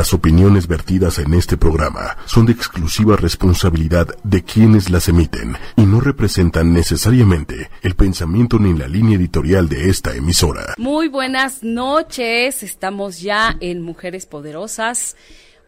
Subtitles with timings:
[0.00, 5.82] Las opiniones vertidas en este programa son de exclusiva responsabilidad de quienes las emiten y
[5.82, 10.72] no representan necesariamente el pensamiento ni la línea editorial de esta emisora.
[10.78, 15.16] Muy buenas noches, estamos ya en Mujeres Poderosas.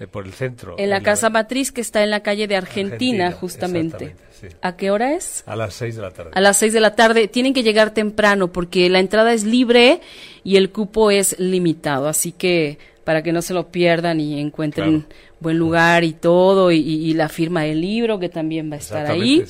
[0.00, 0.76] eh, por el centro.
[0.78, 4.16] En la casa matriz que está en la calle de Argentina, justamente.
[4.62, 5.44] ¿A qué hora es?
[5.46, 6.30] A las seis de la tarde.
[6.34, 7.28] A las seis de la tarde.
[7.28, 10.00] Tienen que llegar temprano porque la entrada es libre
[10.42, 12.08] y el cupo es limitado.
[12.08, 15.06] Así que para que no se lo pierdan y encuentren
[15.40, 19.44] buen lugar y todo y, la firma del libro que también va a estar ahí.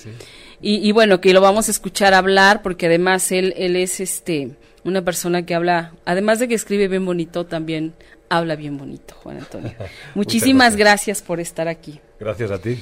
[0.60, 4.50] Y, y, bueno, que lo vamos a escuchar hablar porque además él, él es este
[4.82, 7.92] una persona que habla, además de que escribe bien bonito, también
[8.30, 9.72] habla bien bonito, Juan Antonio.
[10.14, 11.20] Muchísimas gracias.
[11.20, 12.00] por estar aquí.
[12.18, 12.78] Gracias a ti.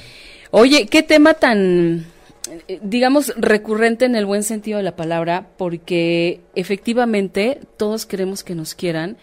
[0.51, 2.05] Oye, qué tema tan,
[2.67, 8.55] eh, digamos, recurrente en el buen sentido de la palabra, porque efectivamente todos queremos que
[8.55, 9.17] nos quieran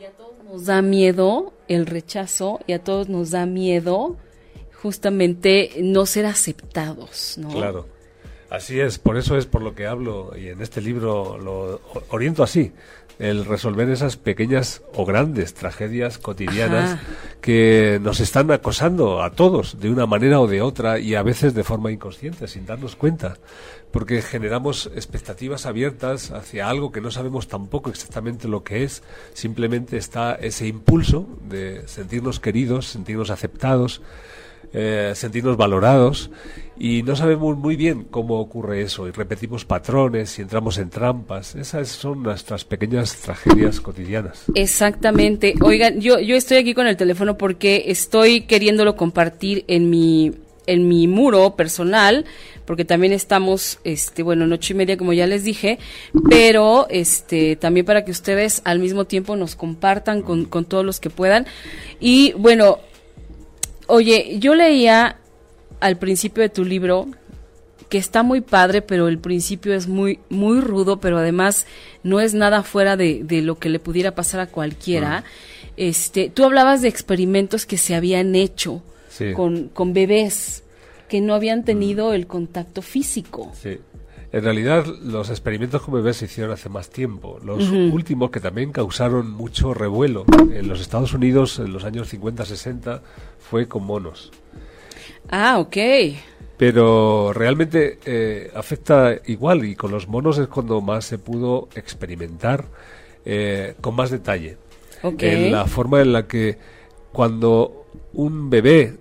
[0.00, 4.16] y a todos nos da miedo el rechazo y a todos nos da miedo
[4.72, 7.48] justamente no ser aceptados, ¿no?
[7.50, 7.88] Claro.
[8.48, 12.44] Así es, por eso es por lo que hablo y en este libro lo oriento
[12.44, 12.72] así
[13.18, 16.98] el resolver esas pequeñas o grandes tragedias cotidianas
[17.40, 21.54] que nos están acosando a todos de una manera o de otra y a veces
[21.54, 23.38] de forma inconsciente, sin darnos cuenta,
[23.90, 29.96] porque generamos expectativas abiertas hacia algo que no sabemos tampoco exactamente lo que es, simplemente
[29.96, 34.02] está ese impulso de sentirnos queridos, sentirnos aceptados,
[34.72, 36.30] eh, sentirnos valorados
[36.78, 41.54] y no sabemos muy bien cómo ocurre eso y repetimos patrones y entramos en trampas.
[41.54, 44.44] Esas son nuestras pequeñas tragedias cotidianas.
[44.54, 45.54] Exactamente.
[45.60, 50.32] Oigan, yo, yo estoy aquí con el teléfono porque estoy queriéndolo compartir en mi,
[50.66, 52.24] en mi muro personal
[52.64, 55.78] porque también estamos, este, bueno, en ocho y media, como ya les dije,
[56.28, 60.98] pero este, también para que ustedes al mismo tiempo nos compartan con, con todos los
[60.98, 61.46] que puedan.
[62.00, 62.78] Y bueno,
[63.88, 65.16] Oye, yo leía
[65.80, 67.08] al principio de tu libro
[67.88, 71.66] que está muy padre, pero el principio es muy, muy rudo, pero además
[72.02, 75.24] no es nada fuera de, lo que le pudiera pasar a cualquiera.
[75.76, 78.82] Este, tú hablabas de experimentos que se habían hecho
[79.34, 80.64] con, con bebés
[81.08, 83.52] que no habían tenido el contacto físico.
[83.54, 83.78] Sí.
[84.32, 87.38] En realidad, los experimentos con bebés se hicieron hace más tiempo.
[87.44, 93.00] Los últimos, que también causaron mucho revuelo en los Estados Unidos en los años 50-60,
[93.38, 94.32] fue con monos.
[95.28, 95.76] Ah, ok.
[96.56, 102.64] Pero realmente eh, afecta igual y con los monos es cuando más se pudo experimentar
[103.24, 104.56] eh, con más detalle.
[105.02, 106.58] En la forma en la que
[107.12, 108.94] cuando un bebé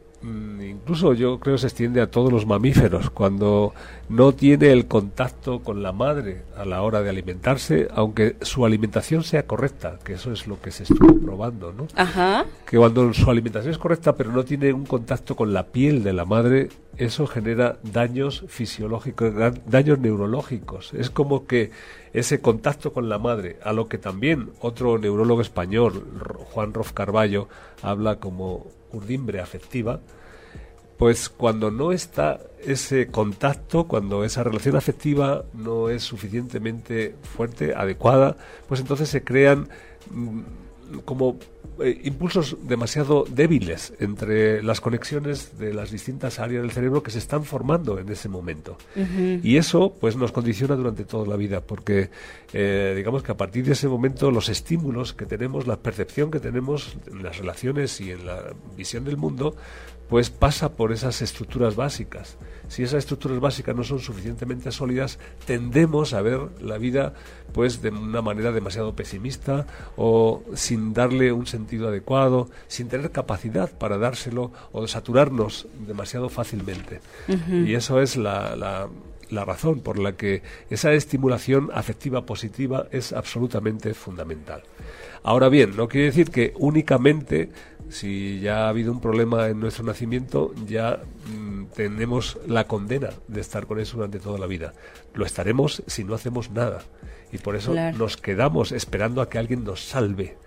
[0.61, 3.73] incluso yo creo que se extiende a todos los mamíferos, cuando
[4.09, 9.23] no tiene el contacto con la madre a la hora de alimentarse, aunque su alimentación
[9.23, 11.87] sea correcta, que eso es lo que se estuvo probando, ¿no?
[11.95, 12.45] Ajá.
[12.65, 16.13] Que cuando su alimentación es correcta, pero no tiene un contacto con la piel de
[16.13, 19.33] la madre, eso genera daños fisiológicos,
[19.65, 20.93] daños neurológicos.
[20.93, 21.71] Es como que
[22.13, 26.05] ese contacto con la madre, a lo que también otro neurólogo español,
[26.51, 27.49] Juan Rof Carballo,
[27.81, 29.99] habla como urdimbre afectiva,
[30.97, 38.37] pues cuando no está ese contacto, cuando esa relación afectiva no es suficientemente fuerte, adecuada,
[38.67, 39.69] pues entonces se crean
[40.09, 40.41] mm,
[41.03, 41.37] como
[41.79, 47.17] eh, impulsos demasiado débiles entre las conexiones de las distintas áreas del cerebro que se
[47.17, 48.77] están formando en ese momento.
[48.95, 52.11] Y eso pues nos condiciona durante toda la vida, porque
[52.53, 56.39] eh, digamos que a partir de ese momento los estímulos que tenemos, la percepción que
[56.39, 59.55] tenemos en las relaciones y en la visión del mundo,
[60.09, 62.37] pues pasa por esas estructuras básicas.
[62.67, 67.13] Si esas estructuras básicas no son suficientemente sólidas, tendemos a ver la vida
[67.53, 69.65] pues de una manera demasiado pesimista
[69.95, 77.01] o sin darle un sentido adecuado, sin tener capacidad para dárselo o saturarnos demasiado fácilmente.
[77.49, 78.89] Y eso es la, la
[79.29, 84.63] la razón por la que esa estimulación afectiva positiva es absolutamente fundamental.
[85.23, 87.49] Ahora bien, no quiere decir que únicamente
[87.89, 91.01] si ya ha habido un problema en nuestro nacimiento, ya
[91.33, 94.73] mm, tenemos la condena de estar con eso durante toda la vida.
[95.13, 96.81] Lo estaremos si no hacemos nada.
[97.31, 100.37] Y por eso nos quedamos esperando a que alguien nos salve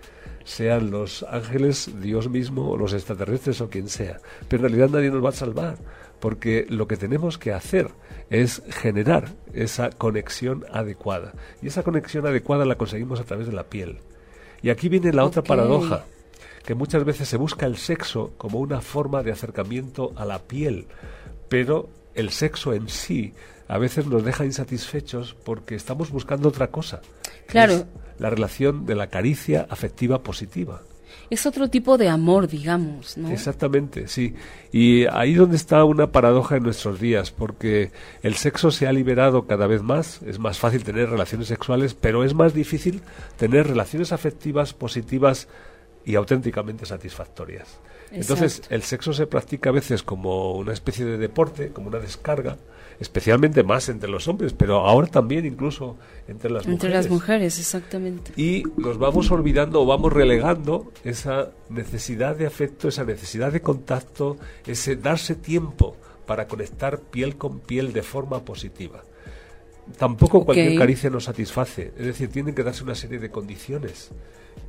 [0.49, 4.19] sean los ángeles, Dios mismo, o los extraterrestres o quien sea.
[4.47, 5.77] Pero en realidad nadie nos va a salvar,
[6.19, 7.91] porque lo que tenemos que hacer
[8.31, 11.33] es generar esa conexión adecuada.
[11.61, 13.99] Y esa conexión adecuada la conseguimos a través de la piel.
[14.61, 16.05] Y aquí viene la otra paradoja,
[16.69, 20.85] que muchas veces se busca el sexo como una forma de acercamiento a la piel,
[21.47, 23.33] pero el sexo en sí
[23.67, 27.01] a veces nos deja insatisfechos porque estamos buscando otra cosa.
[27.47, 27.87] Claro.
[28.19, 30.83] la relación de la caricia afectiva positiva
[31.29, 33.29] es otro tipo de amor, digamos, ¿no?
[33.29, 34.33] Exactamente, sí.
[34.71, 37.91] Y ahí donde está una paradoja en nuestros días, porque
[38.23, 42.23] el sexo se ha liberado cada vez más, es más fácil tener relaciones sexuales, pero
[42.23, 43.01] es más difícil
[43.37, 45.47] tener relaciones afectivas positivas
[46.05, 47.79] y auténticamente satisfactorias.
[48.11, 52.57] Entonces, el sexo se practica a veces como una especie de deporte, como una descarga,
[52.99, 55.97] especialmente más entre los hombres, pero ahora también incluso
[56.27, 56.73] entre las mujeres.
[56.73, 58.31] Entre las mujeres, exactamente.
[58.35, 64.37] Y nos vamos olvidando o vamos relegando esa necesidad de afecto, esa necesidad de contacto,
[64.65, 69.03] ese darse tiempo para conectar piel con piel de forma positiva.
[69.97, 74.11] Tampoco cualquier caricia nos satisface, es decir, tienen que darse una serie de condiciones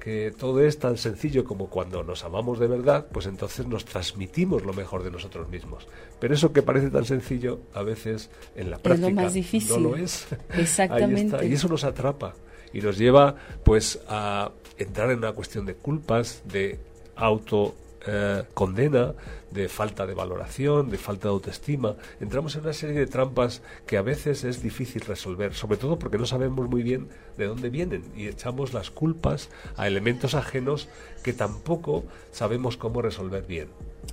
[0.01, 4.65] que todo es tan sencillo como cuando nos amamos de verdad, pues entonces nos transmitimos
[4.65, 5.87] lo mejor de nosotros mismos.
[6.19, 9.31] Pero eso que parece tan sencillo, a veces en la práctica
[9.69, 10.27] no lo es.
[10.57, 11.47] Exactamente.
[11.47, 12.35] Y eso nos atrapa
[12.73, 16.81] y nos lleva pues a entrar en una cuestión de culpas, de
[17.15, 17.75] auto
[18.07, 19.15] eh, condena,
[19.51, 21.97] de falta de valoración, de falta de autoestima.
[22.21, 26.19] Entramos en una serie de trampas que a veces es difícil resolver, sobre todo porque
[26.19, 30.89] no sabemos muy bien de dónde vienen y echamos las culpas a elementos ajenos
[31.23, 33.69] que tampoco sabemos cómo resolver bien.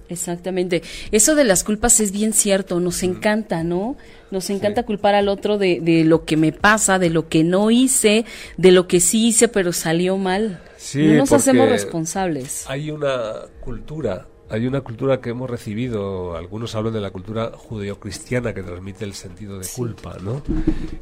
[0.09, 0.81] Exactamente.
[1.11, 3.95] Eso de las culpas es bien cierto, nos encanta, ¿no?
[4.31, 7.71] Nos encanta culpar al otro de, de, lo que me pasa, de lo que no
[7.71, 8.25] hice,
[8.57, 10.61] de lo que sí hice pero salió mal
[10.95, 12.69] no nos hacemos responsables.
[12.69, 18.53] Hay una cultura hay una cultura que hemos recibido, algunos hablan de la cultura judeocristiana
[18.53, 20.41] que transmite el sentido de culpa, ¿no?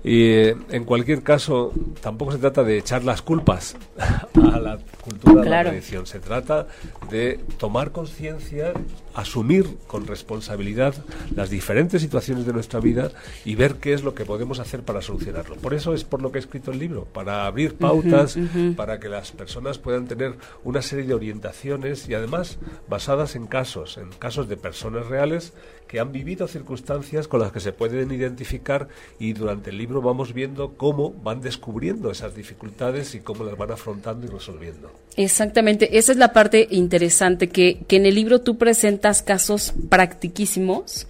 [0.04, 3.78] Y eh, en cualquier caso, tampoco se trata de echar las culpas
[4.52, 6.68] a la cultura de la tradición, se trata
[7.12, 8.74] de tomar conciencia,
[9.16, 10.94] asumir con responsabilidad
[11.36, 13.12] las diferentes situaciones de nuestra vida
[13.46, 15.56] y ver qué es lo que podemos hacer para solucionarlo.
[15.56, 18.38] Por eso es por lo que he escrito el libro, para abrir pautas,
[18.76, 22.58] para que las personas puedan tener una serie de orientaciones y además
[22.90, 25.54] basadas en casos, en casos de personas reales
[25.88, 28.88] que han vivido circunstancias con las que se pueden identificar
[29.20, 33.72] y durante el libro vamos viendo cómo van descubriendo esas dificultades y cómo las van
[33.72, 34.92] afrontando y resolviendo.
[35.16, 41.08] Exactamente, esa es la parte interesante, que, que en el libro tú presentas casos practiquísimos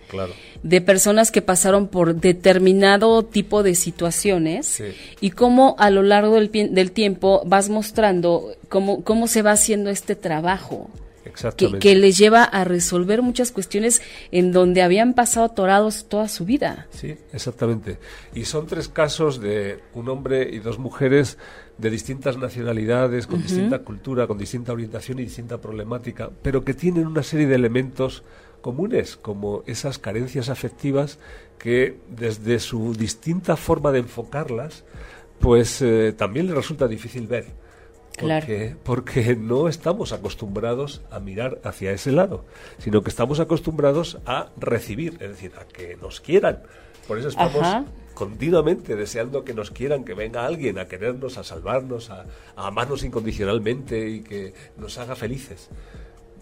[0.63, 4.83] de personas que pasaron por determinado tipo de situaciones
[5.21, 9.89] y cómo a lo largo del, del tiempo vas mostrando cómo, cómo se va haciendo
[9.89, 10.89] este trabajo
[11.79, 16.87] que, les lleva a resolver muchas cuestiones en donde habían pasado atorados toda su vida.
[16.91, 17.97] Sí, exactamente.
[18.33, 21.37] Y son tres casos de un hombre y dos mujeres
[21.77, 27.07] de distintas nacionalidades, con distinta cultura, con distinta orientación y distinta problemática, pero que tienen
[27.07, 28.23] una serie de elementos
[28.61, 31.19] comunes, como esas carencias afectivas
[31.59, 34.85] que desde su distinta forma de enfocarlas,
[35.39, 37.45] pues eh, también les resulta difícil ver.
[38.17, 42.45] Porque, porque no estamos acostumbrados a mirar hacia ese lado,
[42.77, 46.63] sino que estamos acostumbrados a recibir, es decir, a que nos quieran.
[47.09, 52.09] Por eso estamos continuamente deseando que nos quieran, que venga alguien a querernos, a salvarnos,
[52.09, 55.69] a, amarnos incondicionalmente y que nos haga felices.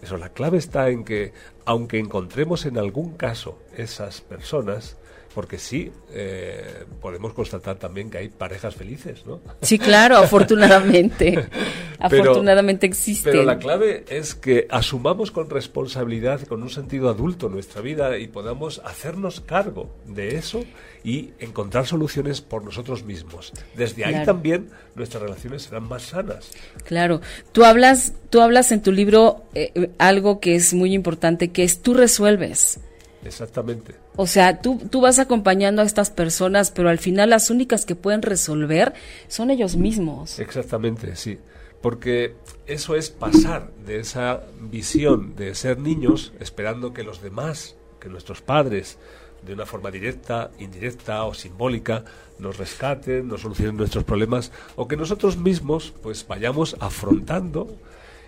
[0.00, 1.32] Eso, la clave está en que,
[1.66, 4.96] aunque encontremos en algún caso esas personas,
[5.34, 9.40] porque sí, eh, podemos constatar también que hay parejas felices, ¿no?
[9.62, 11.48] Sí, claro, afortunadamente.
[11.98, 13.32] afortunadamente existen.
[13.32, 18.28] Pero la clave es que asumamos con responsabilidad, con un sentido adulto nuestra vida y
[18.28, 20.64] podamos hacernos cargo de eso
[21.02, 23.52] y encontrar soluciones por nosotros mismos.
[23.76, 26.50] Desde ahí también nuestras relaciones serán más sanas.
[26.84, 27.20] Claro.
[27.52, 31.82] Tú hablas, tú hablas en tu libro eh, algo que es muy importante, que es
[31.82, 32.80] tú resuelves.
[33.24, 33.94] Exactamente.
[34.16, 37.96] O sea, tú, tú vas acompañando a estas personas, pero al final las únicas que
[37.96, 38.94] pueden resolver
[39.28, 40.38] son ellos mismos.
[40.38, 41.38] Exactamente, sí.
[41.80, 42.34] Porque
[42.66, 48.40] eso es pasar de esa visión de ser niños esperando que los demás, que nuestros
[48.40, 48.98] padres,
[49.44, 52.04] de una forma directa, indirecta o simbólica,
[52.38, 57.76] nos rescaten, nos solucionen nuestros problemas, o que nosotros mismos pues vayamos afrontando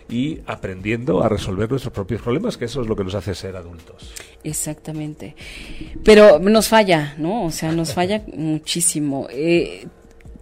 [0.09, 3.57] y aprendiendo a resolver nuestros propios problemas, que eso es lo que nos hace ser
[3.57, 4.13] adultos.
[4.45, 5.35] Exactamente.
[6.05, 7.45] Pero nos falla, ¿no?
[7.45, 9.27] O sea, nos falla muchísimo.
[9.31, 9.87] Eh,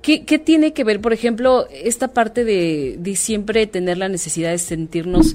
[0.02, 4.58] ¿qué, tiene que ver, por ejemplo, esta parte de, de siempre tener la necesidad de
[4.58, 5.34] sentirnos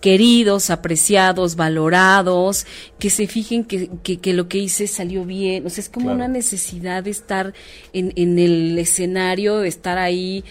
[0.00, 2.66] queridos, apreciados, valorados,
[2.98, 5.66] que se fijen que, que, lo que hice salió bien.
[5.66, 7.54] O sea, es como una necesidad de estar
[7.92, 10.44] en, en el escenario, de estar ahí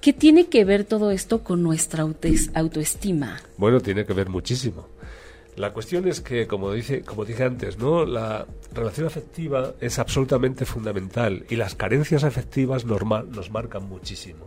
[0.00, 2.04] ¿Qué tiene que ver todo esto con nuestra
[2.54, 3.40] autoestima?
[3.56, 4.86] Bueno, tiene que ver muchísimo.
[5.56, 8.06] La cuestión es que, como, dice, como dije antes, ¿no?
[8.06, 14.46] la relación afectiva es absolutamente fundamental y las carencias afectivas normal, nos marcan muchísimo.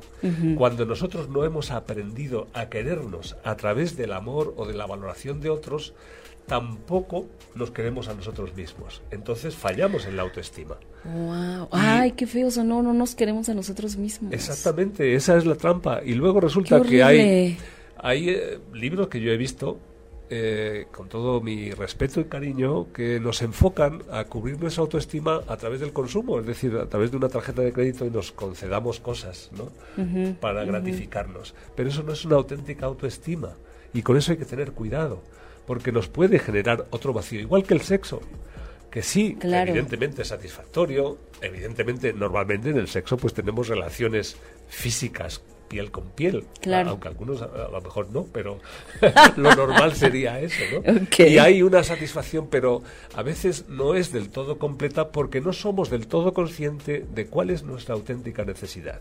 [0.55, 5.41] Cuando nosotros no hemos aprendido a querernos a través del amor o de la valoración
[5.41, 5.93] de otros,
[6.47, 9.01] tampoco nos queremos a nosotros mismos.
[9.11, 10.77] Entonces fallamos en la autoestima.
[11.03, 11.69] Wow.
[11.71, 14.33] Ay, qué feo, o no, no nos queremos a nosotros mismos.
[14.33, 16.01] Exactamente, esa es la trampa.
[16.03, 17.57] Y luego resulta que hay,
[17.97, 19.79] hay eh, libros que yo he visto,
[20.29, 25.57] eh, con todo mi respeto y cariño, que nos enfocan a cubrir nuestra autoestima a
[25.57, 28.99] través del consumo, es decir, a través de una tarjeta de crédito y nos concedamos
[28.99, 29.71] cosas, ¿no?
[30.39, 31.53] Para gratificarnos.
[31.75, 33.55] Pero eso no es una auténtica autoestima.
[33.93, 35.21] Y con eso hay que tener cuidado,
[35.71, 38.19] porque nos puede generar otro vacío, igual que el sexo
[38.91, 44.35] que sí, evidentemente es satisfactorio, evidentemente normalmente en el sexo pues tenemos relaciones
[44.67, 46.45] físicas piel con piel,
[46.85, 48.59] aunque algunos a, lo mejor no, pero
[49.37, 51.25] lo normal sería eso, ¿no?
[51.25, 52.83] Y hay una satisfacción, pero
[53.15, 57.51] a veces no es del todo completa porque no somos del todo conscientes de cuál
[57.51, 58.99] es nuestra auténtica necesidad.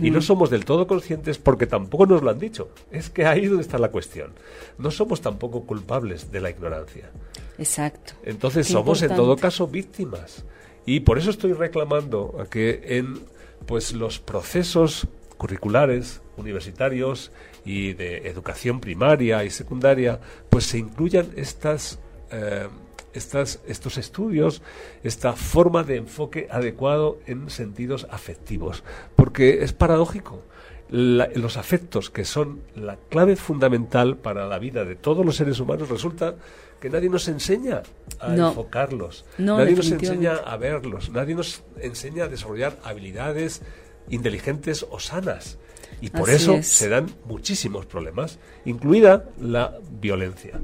[0.00, 2.68] Y no somos del todo conscientes porque tampoco nos lo han dicho.
[2.92, 4.30] Es que ahí es donde está la cuestión.
[4.78, 7.10] No somos tampoco culpables de la ignorancia.
[7.58, 8.12] Exacto.
[8.22, 10.44] Entonces somos en todo caso víctimas.
[10.86, 13.18] Y por eso estoy reclamando a que en
[13.66, 15.08] pues los procesos
[15.44, 17.30] curriculares, universitarios
[17.66, 21.98] y de educación primaria y secundaria, pues se incluyan estas,
[22.30, 22.66] eh,
[23.12, 24.62] estas, estos estudios,
[25.02, 28.84] esta forma de enfoque adecuado en sentidos afectivos.
[29.16, 30.42] Porque es paradójico.
[30.88, 35.90] los afectos, que son la clave fundamental para la vida de todos los seres humanos,
[35.90, 36.36] resulta
[36.80, 37.82] que nadie nos enseña
[38.20, 43.62] a enfocarlos, nadie nos enseña a verlos, nadie nos enseña a desarrollar habilidades
[44.10, 45.58] inteligentes o sanas.
[46.00, 50.60] Y por eso se dan muchísimos problemas, incluida la violencia.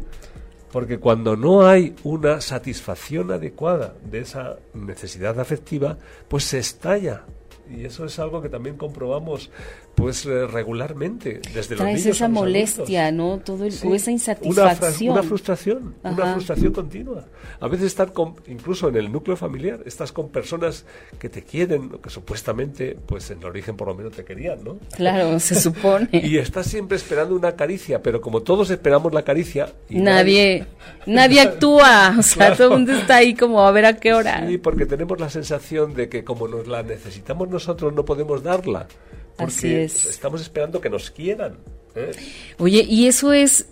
[0.72, 7.24] Porque cuando no hay una satisfacción adecuada de esa necesidad afectiva, pues se estalla.
[7.76, 9.50] Y eso es algo que también comprobamos
[9.94, 13.38] pues eh, regularmente desde los niños esa molestia, ¿no?
[13.38, 15.12] Todo esa insatisfacción.
[15.12, 17.24] Una, frustración, una frustración continua.
[17.60, 20.86] A veces estar con, incluso en el núcleo familiar, estás con personas
[21.18, 24.78] que te quieren, que supuestamente, pues en el origen por lo menos te querían, ¿no?
[24.96, 26.08] Claro, se supone.
[26.12, 29.72] y estás siempre esperando una caricia, pero como todos esperamos la caricia...
[29.90, 30.66] nadie,
[31.04, 34.46] nadie actúa, o sea, todo el mundo está ahí como a ver a qué hora.
[34.48, 38.86] Sí, porque tenemos la sensación de que como nos la necesitamos nosotros, no podemos darla.
[39.38, 40.06] Así es.
[40.06, 41.56] estamos esperando que nos quieran.
[41.94, 42.10] ¿eh?
[42.58, 43.66] Oye, y eso es,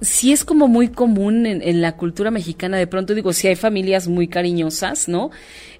[0.00, 2.76] sí es como muy común en, la cultura mexicana.
[2.78, 5.30] De pronto digo, sí hay familias muy cariñosas, ¿no?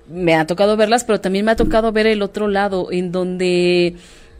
[0.08, 3.96] Me ha tocado verlas, pero también me ha tocado ver el otro lado, en donde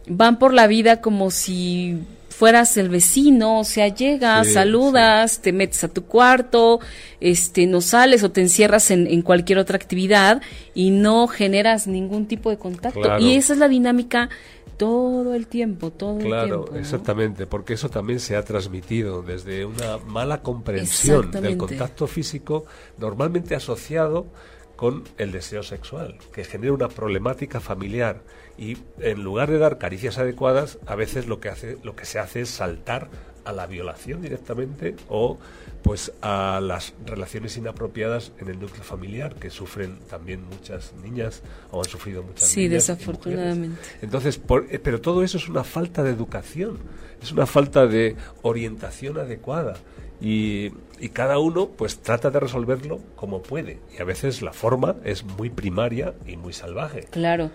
[0.07, 1.99] van por la vida como si
[2.35, 6.81] fueras el vecino, o sea, llegas, saludas, te metes a tu cuarto,
[7.21, 10.43] este, no sales o te encierras en, en cualquier otra actividad
[10.75, 13.19] y no generas ningún tipo de contacto.
[13.21, 14.31] Y esa es la dinámica
[14.77, 16.37] todo el tiempo, todo el tiempo.
[16.37, 22.65] Claro, exactamente, porque eso también se ha transmitido desde una mala comprensión del contacto físico,
[22.99, 24.27] normalmente asociado
[24.75, 28.23] con el deseo sexual, que genera una problemática familiar
[28.57, 32.19] y en lugar de dar caricias adecuadas, a veces lo que hace lo que se
[32.19, 33.09] hace es saltar
[33.45, 35.39] a la violación directamente o
[35.83, 41.81] pues a las relaciones inapropiadas en el núcleo familiar que sufren también muchas niñas o
[41.81, 43.79] han sufrido muchas sí, desafortunadamente.
[44.01, 46.79] Entonces, eh, pero todo eso es una falta de educación,
[47.23, 49.75] es una falta de orientación adecuada
[50.21, 54.97] y, y, cada uno pues trata de resolverlo como puede y a veces la forma
[55.05, 57.09] es muy primaria y muy salvaje.
[57.11, 57.51] Claro.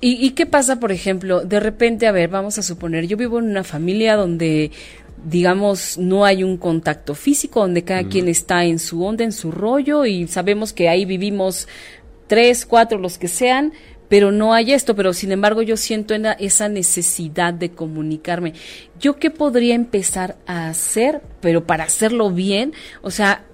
[0.00, 1.40] ¿Y, ¿Y qué pasa, por ejemplo?
[1.40, 4.70] De repente, a ver, vamos a suponer, yo vivo en una familia donde
[5.24, 9.50] digamos, no hay un contacto físico, donde cada quien está en su onda, en su
[9.50, 11.66] rollo, y sabemos que ahí vivimos
[12.26, 13.72] tres, cuatro, los que sean,
[14.08, 18.52] pero no hay esto, pero sin embargo yo siento esa necesidad de comunicarme.
[19.00, 22.72] ¿Yo qué podría empezar a hacer, pero para hacerlo bien?
[23.02, 23.45] O sea,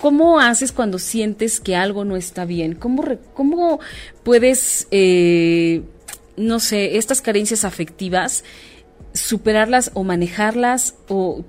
[0.00, 2.74] ¿cómo haces cuando sientes que algo no está bien?
[2.74, 3.80] ¿Cómo, cómo
[4.22, 5.82] puedes, eh,
[6.36, 8.44] no sé, estas carencias afectivas,
[9.12, 11.44] superarlas o manejarlas o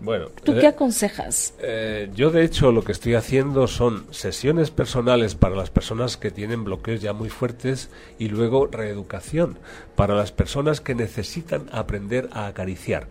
[0.00, 1.54] bueno, ¿tú qué eh, aconsejas?
[1.60, 6.30] Eh, yo de hecho lo que estoy haciendo son sesiones personales para las personas que
[6.30, 9.58] tienen bloqueos ya muy fuertes y luego reeducación
[9.96, 13.08] para las personas que necesitan aprender a acariciar.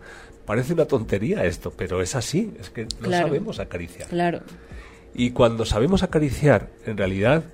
[0.50, 4.08] Parece una tontería esto, pero es así, es que no sabemos acariciar.
[4.08, 4.40] Claro.
[5.14, 7.44] Y cuando sabemos acariciar, en realidad,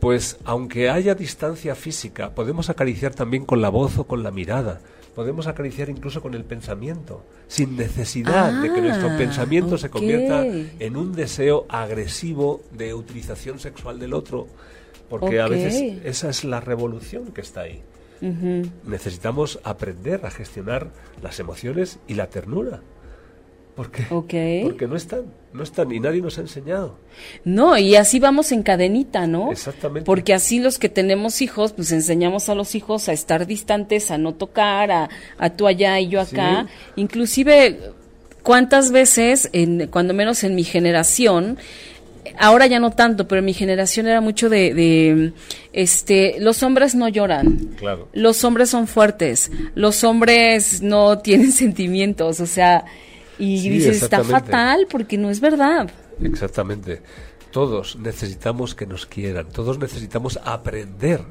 [0.00, 4.80] pues aunque haya distancia física, podemos acariciar también con la voz o con la mirada
[5.14, 10.44] podemos acariciar incluso con el pensamiento, sin necesidad de que nuestro ah, pensamiento se convierta
[10.44, 14.48] en un deseo agresivo de utilización sexual del otro,
[15.08, 17.82] porque a veces esa es la revolución que está ahí.
[18.20, 20.90] Necesitamos aprender a gestionar
[21.22, 22.80] las emociones y la ternura.
[23.76, 25.22] Porque, porque no están,
[25.54, 26.98] no están y nadie nos ha enseñado.
[27.44, 29.50] No, y así vamos en cadenita, ¿no?
[29.52, 30.04] Exactamente.
[30.04, 34.18] Porque así los que tenemos hijos, pues enseñamos a los hijos a estar distantes, a
[34.18, 35.08] no tocar, a,
[35.38, 36.66] a tú allá y yo acá.
[36.96, 37.78] Inclusive,
[38.42, 41.56] ¿cuántas veces, en, cuando menos en mi generación,
[42.40, 45.32] ahora ya no tanto, pero en mi generación era mucho de, de,
[45.72, 47.58] este, los hombres no lloran.
[47.76, 48.08] Claro.
[48.12, 49.52] Los hombres son fuertes.
[49.74, 52.84] Los hombres no tienen sentimientos, o sea,
[53.38, 55.90] y dices, está fatal porque no es verdad.
[56.22, 57.02] Exactamente.
[57.50, 61.22] Todos necesitamos que nos quieran, todos necesitamos aprender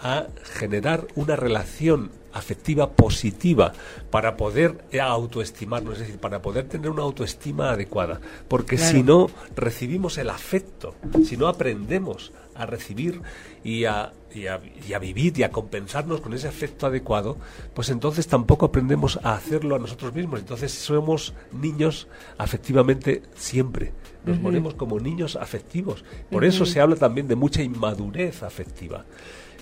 [0.00, 0.26] a
[0.58, 3.72] generar una relación afectiva positiva
[4.10, 8.20] para poder autoestimarnos, es decir, para poder tener una autoestima adecuada.
[8.48, 13.20] Porque si no recibimos el afecto, si no aprendemos a recibir
[13.62, 17.36] y a, y a, vivir y a compensarnos con ese afecto adecuado,
[17.74, 20.40] pues entonces tampoco aprendemos a hacerlo a nosotros mismos.
[20.40, 23.92] Entonces somos niños afectivamente siempre.
[24.24, 26.04] Nos ponemos como niños afectivos.
[26.30, 29.04] Por eso se habla también de mucha inmadurez afectiva.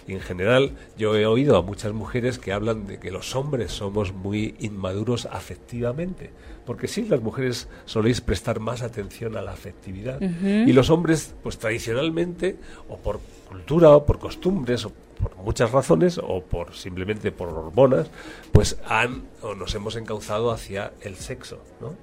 [0.06, 3.72] Y en general yo he oído a muchas mujeres que hablan de que los hombres
[3.72, 6.30] somos muy inmaduros afectivamente.
[6.66, 10.20] Porque sí, las mujeres soléis prestar más atención a la afectividad.
[10.20, 12.56] Y los hombres, pues tradicionalmente,
[12.88, 18.08] o por cultura, o por costumbres, o por muchas razones, o por simplemente por hormonas,
[18.50, 21.94] pues han o nos hemos encauzado hacia el sexo, ¿no?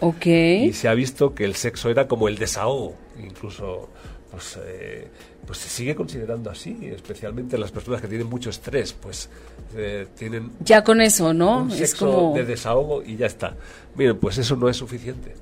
[0.00, 0.26] Ok.
[0.26, 3.88] Y se ha visto que el sexo era como el desahogo, incluso
[4.30, 5.08] pues, eh,
[5.48, 9.30] pues se sigue considerando así, especialmente las personas que tienen mucho estrés, pues
[9.74, 10.50] eh, tienen...
[10.60, 11.62] Ya con eso, ¿no?
[11.62, 12.34] Un es como...
[12.34, 13.56] de desahogo y ya está.
[13.96, 15.34] Miren, pues eso no es suficiente.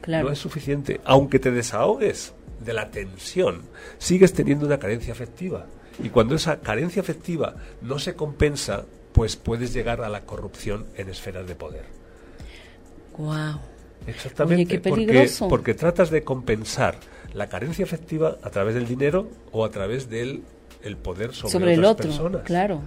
[0.00, 0.28] Claro.
[0.28, 1.02] No es suficiente.
[1.04, 3.60] Aunque te desahogues de la tensión,
[3.98, 5.66] sigues teniendo una carencia afectiva.
[6.02, 11.10] Y cuando esa carencia afectiva no se compensa, pues puedes llegar a la corrupción en
[11.10, 11.84] esferas de poder.
[13.18, 13.60] Wow.
[14.06, 14.64] Exactamente.
[14.64, 15.48] qué peligroso.
[15.48, 16.96] porque tratas de compensar
[17.34, 20.42] la carencia afectiva a través del dinero o a través del
[20.82, 22.42] el poder sobre, el otro, personas.
[22.42, 22.80] Claro.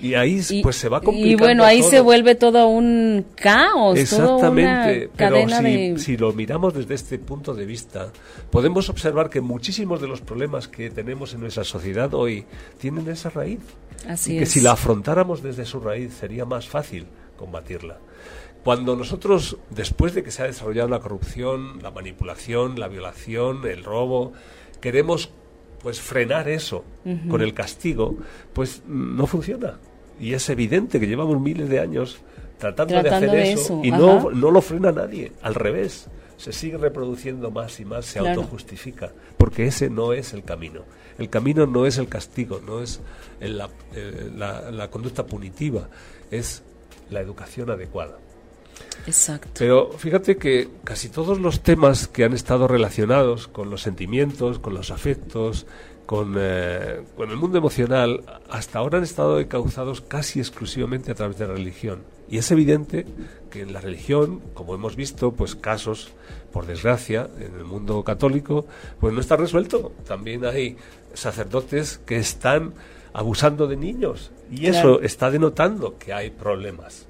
[0.00, 1.32] Y ahí pues se va complicando.
[1.32, 3.98] Y bueno, ahí se vuelve todo un caos.
[3.98, 8.12] Exactamente, pero si, si, lo miramos desde este punto de vista,
[8.50, 12.44] podemos observar que muchísimos de los problemas que tenemos en nuestra sociedad hoy
[12.78, 13.60] tienen esa raíz.
[14.06, 17.06] Así y que si la afrontáramos desde su raíz sería más fácil
[17.38, 17.98] combatirla.
[18.66, 23.84] Cuando nosotros, después de que se ha desarrollado la corrupción, la manipulación, la violación, el
[23.84, 24.32] robo,
[24.80, 25.30] queremos
[25.84, 26.82] pues frenar eso
[27.30, 28.16] con el castigo,
[28.52, 29.78] pues no funciona.
[30.18, 32.18] Y es evidente que llevamos miles de años
[32.58, 36.08] tratando, de hacer eso, y no, no lo frena nadie, al revés.
[36.36, 40.80] Se sigue reproduciendo más y más, se autojustifica, porque ese no es el camino.
[41.18, 43.00] El camino no es el castigo, no es
[43.38, 43.70] la,
[44.72, 45.88] la conducta punitiva,
[46.32, 46.64] es
[47.10, 48.18] la educación adecuada.
[49.06, 49.48] Exacto.
[49.58, 54.74] Pero fíjate que casi todos los temas que han estado relacionados con los sentimientos, con
[54.74, 55.66] los afectos,
[56.06, 61.38] con, eh, con el mundo emocional, hasta ahora han estado encauzados casi exclusivamente a través
[61.38, 62.02] de la religión.
[62.28, 63.06] Y es evidente
[63.50, 66.12] que en la religión, como hemos visto, pues casos,
[66.52, 68.66] por desgracia, en el mundo católico,
[68.98, 69.92] pues no está resuelto.
[70.06, 70.76] También hay
[71.14, 72.74] sacerdotes que están
[73.12, 77.06] abusando de niños y eso está denotando que hay problemas.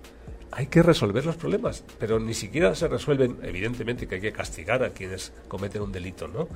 [0.57, 4.83] Hay que resolver los problemas, pero ni siquiera se resuelven, evidentemente que hay que castigar
[4.83, 6.49] a quienes cometen un delito, ¿no?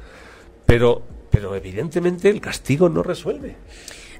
[0.64, 3.56] Pero, pero evidentemente el castigo no resuelve.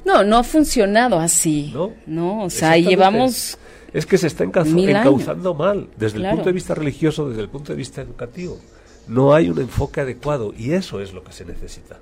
[0.05, 1.71] No, no ha funcionado así.
[1.73, 3.59] No, no o sea, llevamos
[3.93, 7.73] es que se está encauzando mal, desde el punto de vista religioso, desde el punto
[7.73, 8.59] de vista educativo.
[9.09, 11.99] No hay un enfoque adecuado y eso es lo que se necesita.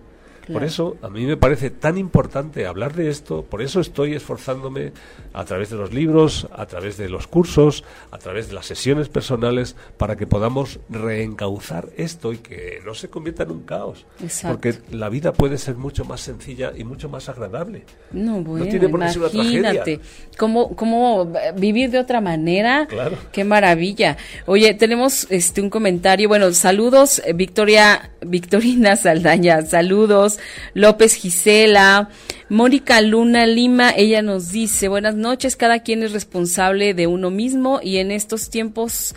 [0.52, 4.92] Por eso a mí me parece tan importante hablar de esto, por eso estoy esforzándome
[5.32, 9.08] a través de los libros, a través de los cursos, a través de las sesiones
[9.08, 14.06] personales, para que podamos reencauzar esto y que no se convierta en un caos.
[14.42, 17.84] Porque la vida puede ser mucho más sencilla y mucho más agradable.
[18.12, 20.00] No, bueno, no tiene por qué ser una tragedia.
[20.37, 22.87] ¿Cómo, ¿Cómo vivir de otra manera?
[22.87, 23.16] Claro.
[23.32, 24.16] Qué maravilla.
[24.46, 26.28] Oye, tenemos este un comentario.
[26.28, 30.38] Bueno, saludos, eh, Victoria, Victorina Saldaña, saludos.
[30.74, 32.11] López Gisela,
[32.48, 37.81] Mónica Luna Lima, ella nos dice, buenas noches, cada quien es responsable de uno mismo
[37.83, 39.14] y en estos tiempos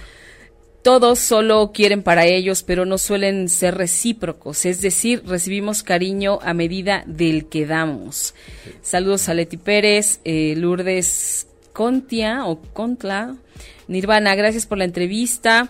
[0.81, 6.53] todos solo quieren para ellos, pero no suelen ser recíprocos, es decir, recibimos cariño a
[6.53, 8.33] medida del que damos.
[8.81, 13.35] Saludos a Leti Pérez, eh, Lourdes Contia o Contla,
[13.87, 15.69] Nirvana, gracias por la entrevista.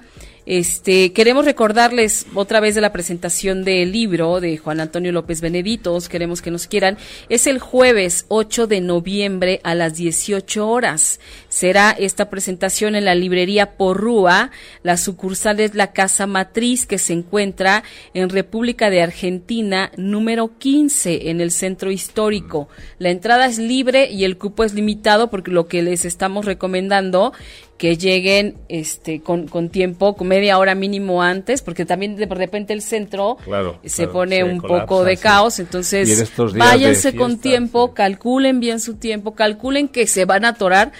[0.52, 6.10] Este, queremos recordarles otra vez de la presentación del libro de Juan Antonio López Beneditos,
[6.10, 6.98] queremos que nos quieran.
[7.30, 11.22] Es el jueves 8 de noviembre a las 18 horas.
[11.52, 14.52] Será esta presentación en la librería Porrúa.
[14.84, 17.84] La sucursal es la Casa Matriz que se encuentra
[18.14, 22.70] en República de Argentina número 15 en el centro histórico.
[23.00, 27.34] La entrada es libre y el cupo es limitado porque lo que les estamos recomendando
[27.82, 32.74] que lleguen este con, con tiempo, con media hora mínimo antes, porque también de repente
[32.74, 33.38] el centro
[33.84, 39.88] se pone un poco de caos, entonces váyanse con tiempo, calculen bien su tiempo, calculen
[39.88, 40.92] que se van a atorar,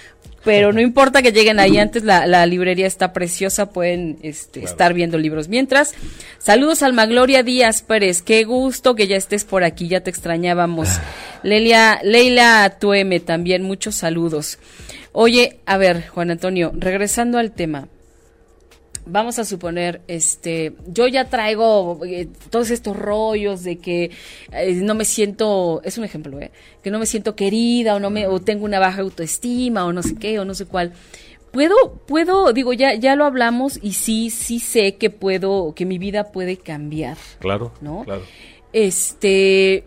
[0.44, 4.94] pero no importa que lleguen ahí antes, la, la librería está preciosa, pueden este, estar
[4.94, 5.48] viendo libros.
[5.48, 5.94] Mientras,
[6.38, 10.88] saludos Alma Gloria Díaz Pérez, qué gusto que ya estés por aquí, ya te extrañábamos.
[10.88, 11.02] Ah.
[11.42, 14.58] Lelia, Leila Tueme también, muchos saludos.
[15.12, 17.88] Oye, a ver, Juan Antonio, regresando al tema.
[19.04, 24.12] Vamos a suponer, este, yo ya traigo eh, todos estos rollos de que
[24.52, 26.52] eh, no me siento, es un ejemplo, ¿eh?
[26.84, 30.04] que no me siento querida o no me, o tengo una baja autoestima o no
[30.04, 30.92] sé qué o no sé cuál.
[31.50, 31.74] Puedo,
[32.06, 36.30] puedo, digo, ya, ya lo hablamos y sí, sí sé que puedo, que mi vida
[36.30, 37.16] puede cambiar.
[37.40, 38.04] Claro, ¿no?
[38.04, 38.22] Claro.
[38.72, 39.84] Este,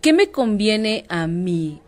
[0.00, 1.80] ¿qué me conviene a mí?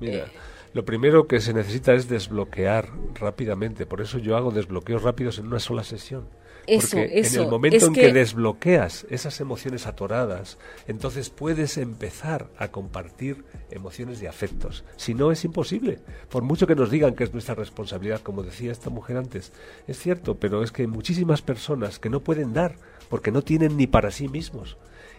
[0.00, 0.26] Mira.
[0.72, 3.86] Lo primero que se necesita es desbloquear rápidamente.
[3.86, 6.28] Por eso yo hago desbloqueos rápidos en una sola sesión.
[6.66, 8.12] Eso, Porque en el momento en que...
[8.12, 14.84] desbloqueas esas emociones atoradas, entonces puedes empezar a compartir emociones de afectos.
[14.96, 15.98] Si no, es imposible.
[16.28, 19.52] Por mucho que nos digan que es nuestra responsabilidad, como decía esta mujer antes,
[19.88, 22.76] es cierto, pero es que hay muchísimas personas que no pueden dar
[23.08, 24.76] porque no tienen ni para sí mismos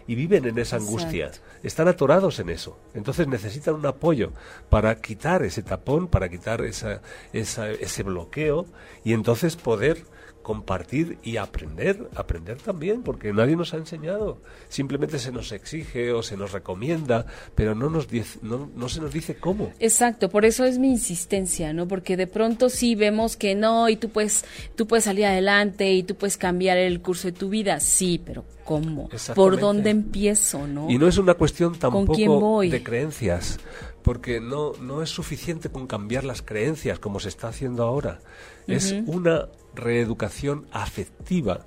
[0.08, 1.32] y viven en esa angustia,
[1.64, 2.78] están atorados en eso.
[2.94, 4.32] Entonces necesitan un apoyo
[4.70, 7.02] para quitar ese tapón, para quitar esa,
[7.34, 8.66] ese bloqueo
[9.04, 10.04] y entonces poder
[10.42, 14.42] compartir y aprender, aprender también, porque nadie nos ha enseñado.
[14.70, 17.26] Simplemente se nos exige o se nos recomienda,
[17.56, 18.08] pero no, nos
[18.42, 19.72] no, no se nos dice cómo.
[19.80, 21.88] Exacto, por eso es mi insistencia, ¿no?
[21.88, 26.04] Porque de pronto sí vemos que no, y tú puedes, tú puedes salir adelante y
[26.04, 29.10] tú puedes cambiar el curso de tu vida, sí, pero ¿cómo?
[29.36, 30.90] ¿Por dónde empiezo, no?
[30.90, 33.60] Y no es una cuestión tampoco de creencias
[34.02, 38.20] porque no, no es suficiente con cambiar las creencias como se está haciendo ahora.
[38.68, 41.64] Es una reeducación afectiva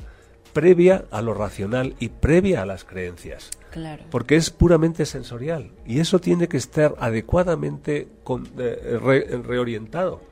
[0.55, 3.51] previa a lo racional y previa a las creencias.
[3.71, 4.05] Claro.
[4.11, 8.99] Porque es puramente sensorial y eso tiene que estar adecuadamente con, eh,
[9.45, 10.23] reorientado.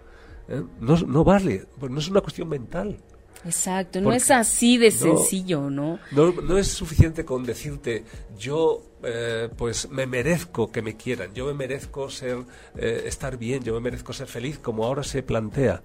[0.48, 0.62] ¿eh?
[0.80, 2.96] No, no vale, no es una cuestión mental.
[3.44, 5.98] Exacto, no es así de sencillo, ¿no?
[6.12, 6.30] ¿no?
[6.30, 8.04] No es suficiente con decirte
[8.38, 12.38] yo eh, pues me merezco que me quieran, yo me merezco ser
[12.76, 15.82] estar bien, yo me merezco ser feliz como ahora se plantea.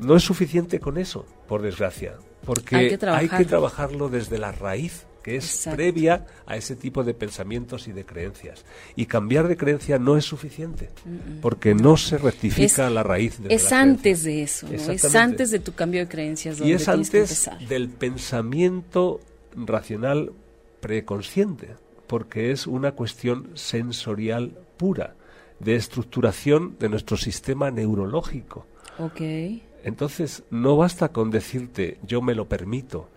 [0.00, 2.14] No es suficiente con eso, por desgracia,
[2.44, 7.88] porque hay que, trabajarlo desde la raíz que es previa a ese tipo de pensamientos
[7.88, 8.64] y de creencias.
[8.94, 10.90] Y cambiar de creencia no es suficiente,
[11.40, 15.72] porque no se rectifica la raíz de Es antes de eso, es antes de tu
[15.72, 16.60] cambio de creencias.
[16.60, 19.20] y es antes del pensamiento
[19.56, 20.32] racional
[20.80, 21.70] preconsciente,
[22.06, 25.16] porque es una cuestión sensorial pura,
[25.58, 28.66] de estructuración de nuestro sistema neurológico.
[29.82, 33.08] Entonces, no basta con decirte yo me lo permito,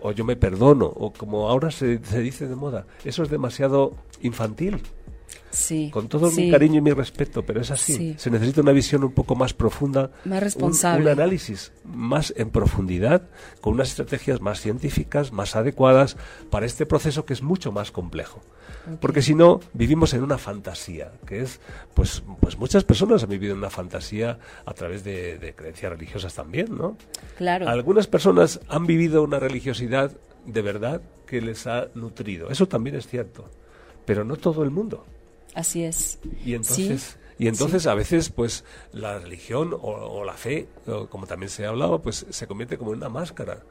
[0.00, 3.94] o yo me perdono, o como ahora se, se dice de moda, eso es demasiado
[4.20, 4.80] infantil.
[5.50, 8.14] Sí, con todo mi cariño y mi respeto, pero es así.
[8.16, 11.12] Se necesita una visión un poco más profunda, más responsable.
[11.12, 13.28] Un, análisis más en profundidad,
[13.60, 16.16] con unas estrategias más científicas, más adecuadas
[16.50, 18.40] para este proceso que es mucho más complejo.
[19.00, 21.60] Porque si no, vivimos en una fantasía, que es,
[21.94, 26.34] pues, pues muchas personas han vivido en una fantasía a través de, de creencias religiosas
[26.34, 26.96] también, ¿no?
[27.36, 27.68] Claro.
[27.68, 30.12] Algunas personas han vivido una religiosidad
[30.46, 32.50] de verdad que les ha nutrido.
[32.50, 33.48] Eso también es cierto,
[34.04, 35.04] pero no todo el mundo.
[35.54, 36.18] Así es.
[36.44, 40.68] Y entonces, y entonces a veces, pues, la religión o, la fe,
[41.10, 43.62] como también se ha hablado, pues se convierte como en una máscara.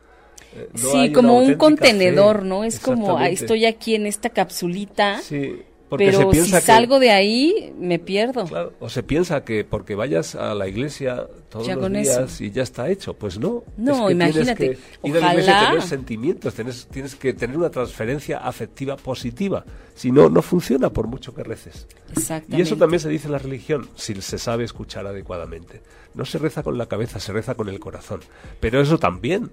[0.56, 2.64] Eh, sí, como un contenedor, ¿no?
[2.64, 5.22] Es como, estoy aquí en esta capsulita.
[5.22, 5.64] Sí
[5.98, 8.46] pero si salgo de ahí, me pierdo.
[8.46, 12.64] Claro, o se piensa que porque vayas a la iglesia todos los días y ya
[12.64, 13.14] está hecho.
[13.14, 13.64] Pues no.
[13.78, 14.56] No, imagínate.
[14.56, 19.66] Tienes que ir tener sentimientos, tienes, tienes que tener una transferencia afectiva positiva.
[19.94, 21.88] Si no, no funciona por mucho que reces.
[22.12, 22.58] Exactamente.
[22.58, 25.82] Y eso también se dice en la religión, si se sabe escuchar adecuadamente.
[26.14, 28.22] No se reza con la cabeza, se reza con el corazón.
[28.60, 29.52] Pero eso también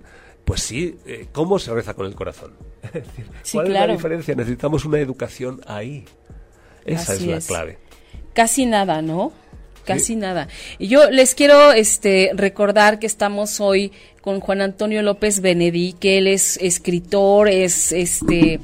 [0.49, 2.55] pues sí, eh, ¿cómo se reza con el corazón?
[3.53, 4.35] ¿Cuál es la diferencia?
[4.35, 6.07] Necesitamos una educación ahí.
[6.87, 7.77] Esa es la clave.
[8.33, 9.31] Casi nada, ¿no?
[9.85, 10.49] Casi nada.
[10.79, 16.17] Y yo les quiero este, recordar que estamos hoy con Juan Antonio López Benedí, que
[16.17, 18.59] él es escritor, es este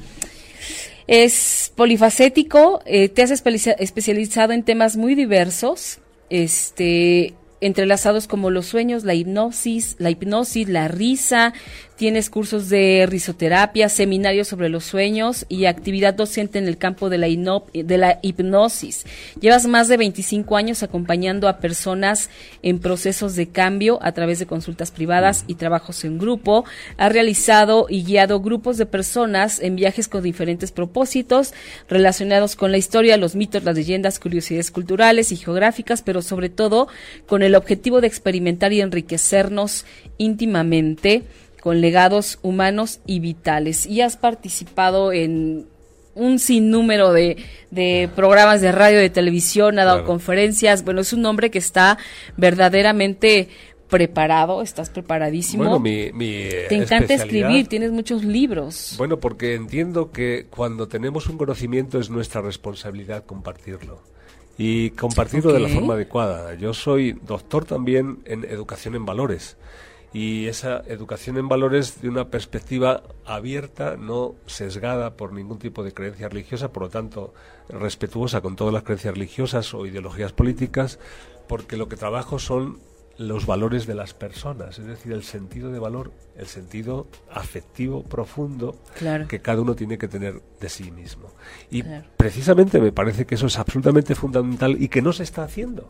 [1.05, 5.99] es polifacético, eh, te has especializado en temas muy diversos.
[6.31, 11.53] Este, entrelazados como los sueños, la hipnosis, la hipnosis, la risa,
[11.95, 17.17] tienes cursos de risoterapia, seminarios sobre los sueños y actividad docente en el campo de
[17.17, 19.05] la, hipnosis.
[19.39, 22.29] Llevas más de 25 años acompañando a personas
[22.61, 26.65] en procesos de cambio a través de consultas privadas y trabajos en grupo.
[26.97, 31.53] Has realizado y guiado grupos de personas en viajes con diferentes propósitos
[31.87, 36.87] relacionados con la historia, los mitos, las leyendas, curiosidades culturales y geográficas, pero sobre todo
[37.25, 39.85] con el objetivo de experimentar y enriquecernos
[40.17, 41.23] íntimamente
[41.65, 43.87] con legados humanos y vitales.
[43.87, 45.65] Y has participado en
[46.13, 47.37] un sinnúmero de,
[47.71, 50.85] de programas de radio, de televisión, ha dado conferencias.
[50.85, 51.97] Bueno, es un hombre que está
[52.37, 53.49] verdaderamente
[53.89, 55.63] preparado, estás preparadísimo.
[55.63, 58.93] Bueno, mi, mi Te encanta escribir, tienes muchos libros.
[58.99, 64.03] Bueno, porque entiendo que cuando tenemos un conocimiento es nuestra responsabilidad compartirlo
[64.55, 66.53] y compartirlo de la forma adecuada.
[66.53, 69.57] Yo soy doctor también en educación en valores
[70.15, 75.91] y esa educación en valores de una perspectiva abierta, no sesgada por ningún tipo de
[75.91, 77.33] creencia religiosa, por lo tanto
[77.67, 80.99] respetuosa con todas las creencias religiosas o ideologías políticas,
[81.49, 82.79] porque lo que trabajo son
[83.17, 88.79] los valores de las personas, es decir, el sentido de valor, el sentido afectivo profundo
[89.27, 91.29] que cada uno tiene que tener de sí mismo.
[91.69, 91.83] Y
[92.15, 95.89] precisamente me parece que eso es absolutamente fundamental y que no se está haciendo,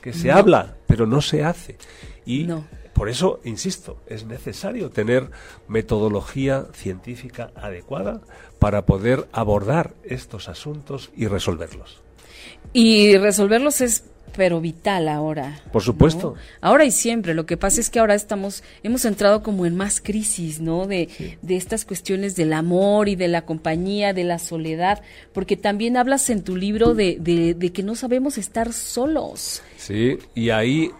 [0.00, 1.76] que se habla, pero no se hace.
[2.24, 5.30] Y no por eso, insisto, es necesario tener
[5.68, 8.20] metodología científica adecuada
[8.58, 12.00] para poder abordar estos asuntos y resolverlos.
[12.72, 14.04] Y resolverlos es
[14.36, 15.60] pero vital ahora.
[15.72, 16.34] Por supuesto.
[16.60, 17.34] Ahora y siempre.
[17.34, 20.86] Lo que pasa es que ahora estamos, hemos entrado como en más crisis, ¿no?
[20.86, 21.08] De,
[21.40, 25.02] de estas cuestiones del amor y de la compañía, de la soledad,
[25.32, 29.62] porque también hablas en tu libro de, de, de que no sabemos estar solos.
[29.76, 30.90] Sí, y ahí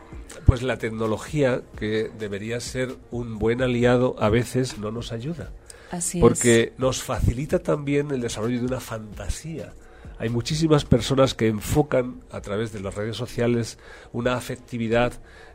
[0.46, 5.50] pues la tecnología, que debería ser un buen aliado, a veces no nos ayuda.
[5.90, 9.72] Así porque nos facilita también el desarrollo de una fantasía.
[10.18, 13.78] Hay muchísimas personas que enfocan a través de las redes sociales
[14.12, 15.12] una afectividad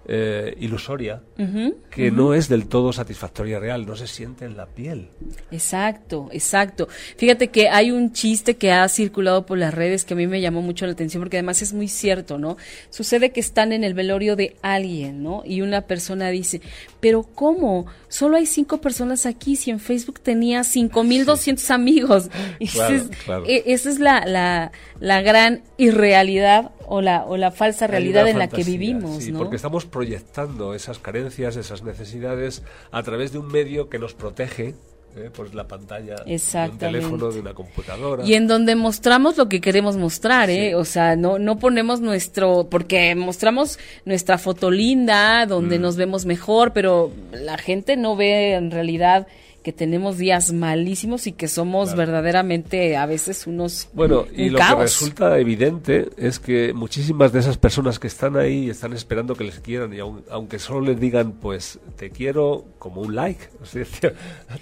[0.08, 1.22] eh, ilusoria
[1.92, 5.10] que no es del todo satisfactoria real, no se siente en la piel.
[5.52, 6.88] Exacto, exacto.
[7.18, 10.42] Fíjate que hay un chiste que ha circulado por las redes que a mí me
[10.42, 12.58] llamó mucho la atención porque además es muy cierto, ¿no?
[12.90, 15.44] Sucede que están en el velorio de alguien, ¿no?
[15.46, 16.62] Y una persona dice,
[17.00, 17.86] pero ¿cómo?
[18.08, 22.30] Solo hay cinco personas aquí si en Facebook tenía cinco mil doscientos amigos.
[22.60, 22.66] Y
[23.66, 28.48] esa es, la, la, la gran irrealidad o la, o la falsa realidad en la
[28.48, 29.24] que vivimos.
[29.24, 34.16] Sí, porque estamos proyectando esas carencias, esas necesidades a través de un medio que nos
[34.16, 34.74] protege
[35.16, 35.30] ¿eh?
[35.32, 36.40] pues la pantalla de
[36.72, 38.26] un teléfono, de una computadora.
[38.26, 40.74] Y en donde mostramos lo que queremos mostrar, ¿eh?
[40.76, 45.82] O sea, no, no ponemos nuestro, porque mostramos nuestra foto linda, donde Mm.
[45.82, 49.28] nos vemos mejor, pero la gente no ve en realidad
[49.64, 51.98] que tenemos días malísimos y que somos Claro.
[52.12, 57.40] verdaderamente a veces unos Bueno, y un lo que resulta evidente es que muchísimas de
[57.40, 60.82] esas personas que están ahí y están esperando que les quieran, y aun- aunque solo
[60.82, 63.84] les digan, pues te quiero como un like, o sea,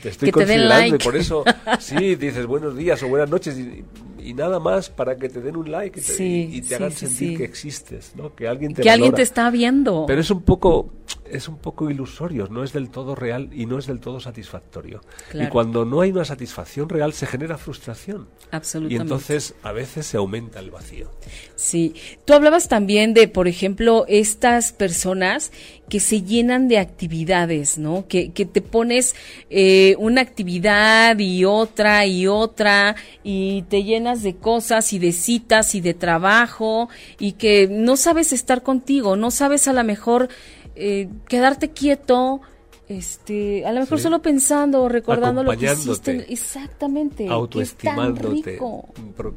[0.02, 1.44] te estoy Que te den considerando y por eso
[1.80, 3.84] sí dices buenos días o buenas noches y,
[4.28, 6.74] y nada más para que te den un like y te, Sí, y te sí,
[6.76, 8.36] hagan sí, sentir que existes, ¿no?
[8.36, 9.24] Que alguien te que alguien te valora.
[9.24, 10.06] está viendo.
[10.06, 10.92] Pero es un poco
[11.30, 15.02] es un poco ilusorio, no es del todo real y no es del todo satisfactorio.
[15.30, 15.48] Claro.
[15.48, 18.28] Y cuando no hay una satisfacción real se genera frustración.
[18.52, 19.02] Y Absolutamente.
[19.02, 21.10] entonces a veces se aumenta el vacío.
[21.58, 25.52] Sí, tú hablabas también de, por ejemplo, estas personas
[25.90, 28.08] que se llenan de actividades, ¿no?
[28.08, 29.16] Que, que te pones
[29.50, 35.74] eh, una actividad y otra y otra y te llenas de cosas y de citas
[35.74, 40.30] y de trabajo y que no sabes estar contigo, no sabes a lo mejor
[40.76, 42.40] eh, quedarte quieto.
[42.90, 44.04] Este, a lo mejor Sí.
[44.04, 46.32] solo pensando o recordando lo que hiciste.
[46.32, 47.24] Exactamente.
[47.24, 48.88] qué tan autoestimándote, rico.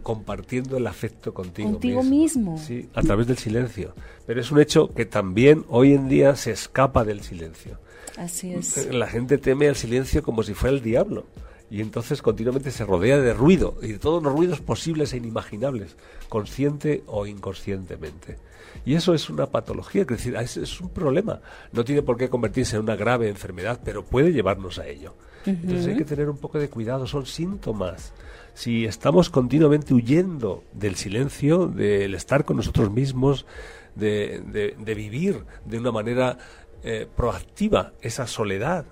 [0.03, 2.59] compartiendo el afecto contigo, Contigo mismo.
[2.59, 3.93] Sí, a través del silencio.
[4.27, 7.79] Pero es un hecho que también hoy en día se escapa del silencio.
[8.17, 8.93] Así es.
[8.93, 11.27] La gente teme al silencio como si fuera el diablo.
[11.73, 15.97] Y entonces continuamente se rodea de ruido y de todos los ruidos posibles e inimaginables,
[16.29, 18.39] consciente o inconscientemente.
[18.85, 21.41] Y eso es una patología, es decir, es, es un problema.
[21.73, 25.15] No tiene por qué convertirse en una grave enfermedad, pero puede llevarnos a ello.
[25.47, 28.13] Entonces hay que tener un poco de cuidado, son síntomas.
[28.55, 33.47] Si estamos continuamente huyendo del silencio, del estar con nosotros mismos,
[33.95, 36.37] de, de- de vivir de una manera
[36.83, 38.85] eh, proactiva esa soledad,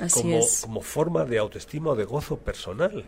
[0.00, 0.60] Así como, es.
[0.62, 3.04] como forma de autoestima o de gozo personal,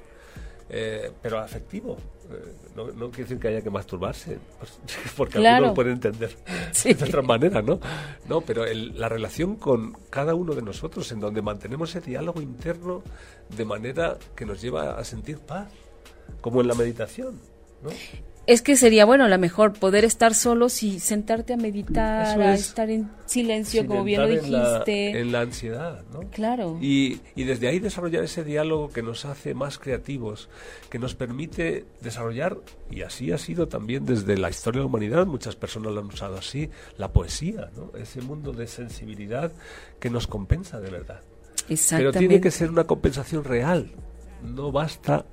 [0.70, 1.96] eh, pero afectivo.
[2.30, 4.78] Eh, no, no quiere decir que haya que masturbarse, pues,
[5.16, 5.66] porque Claro.
[5.66, 6.36] algunos lo pueden entender
[6.72, 6.92] Sí.
[6.92, 7.80] de otra manera, ¿no?
[8.28, 12.40] No, pero el- la relación con cada uno de nosotros, en donde mantenemos ese diálogo
[12.42, 13.02] interno
[13.56, 15.68] de manera que nos lleva a sentir paz,
[16.42, 17.40] como en la meditación,
[17.82, 17.90] ¿no?
[18.48, 22.54] Es que sería bueno, a lo mejor poder estar solos y sentarte a meditar, a
[22.54, 22.60] es.
[22.68, 25.20] estar en silencio, como bien lo entrar en la- dijiste.
[25.20, 26.20] En la, ansiedad, ¿no?
[26.30, 26.78] Claro.
[26.80, 30.48] Y, y desde ahí desarrollar ese diálogo que nos hace más creativos,
[30.88, 32.56] que nos permite desarrollar,
[32.90, 36.06] y así ha sido también desde la historia de la humanidad, muchas personas lo han
[36.06, 37.92] usado así, la poesía, ¿no?
[37.98, 39.52] ese mundo de sensibilidad
[40.00, 41.20] que nos compensa de verdad.
[41.90, 43.90] Pero tiene que ser una compensación real.
[44.42, 45.26] No basta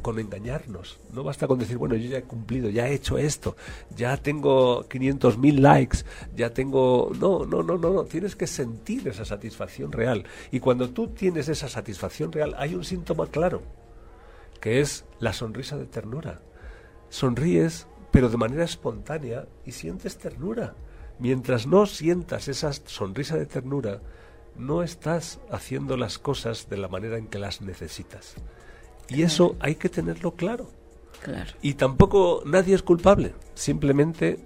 [0.00, 1.00] con engañarnos.
[1.12, 3.56] No basta con decir, bueno, yo ya he cumplido, ya he hecho esto,
[3.94, 5.98] ya tengo 500.000 likes,
[6.36, 7.10] ya tengo...
[7.18, 8.04] No, no, no, no, no.
[8.04, 10.24] Tienes que sentir esa satisfacción real.
[10.52, 13.62] Y cuando tú tienes esa satisfacción real, hay un síntoma claro,
[14.60, 16.40] que es la sonrisa de ternura.
[17.08, 20.74] Sonríes, pero de manera espontánea, y sientes ternura.
[21.18, 24.00] Mientras no sientas esa sonrisa de ternura,
[24.56, 28.34] no estás haciendo las cosas de la manera en que las necesitas.
[29.08, 30.70] Y eso hay que tenerlo claro.
[31.22, 31.52] Claro.
[31.62, 33.34] Y tampoco nadie es culpable.
[33.54, 34.38] Simplemente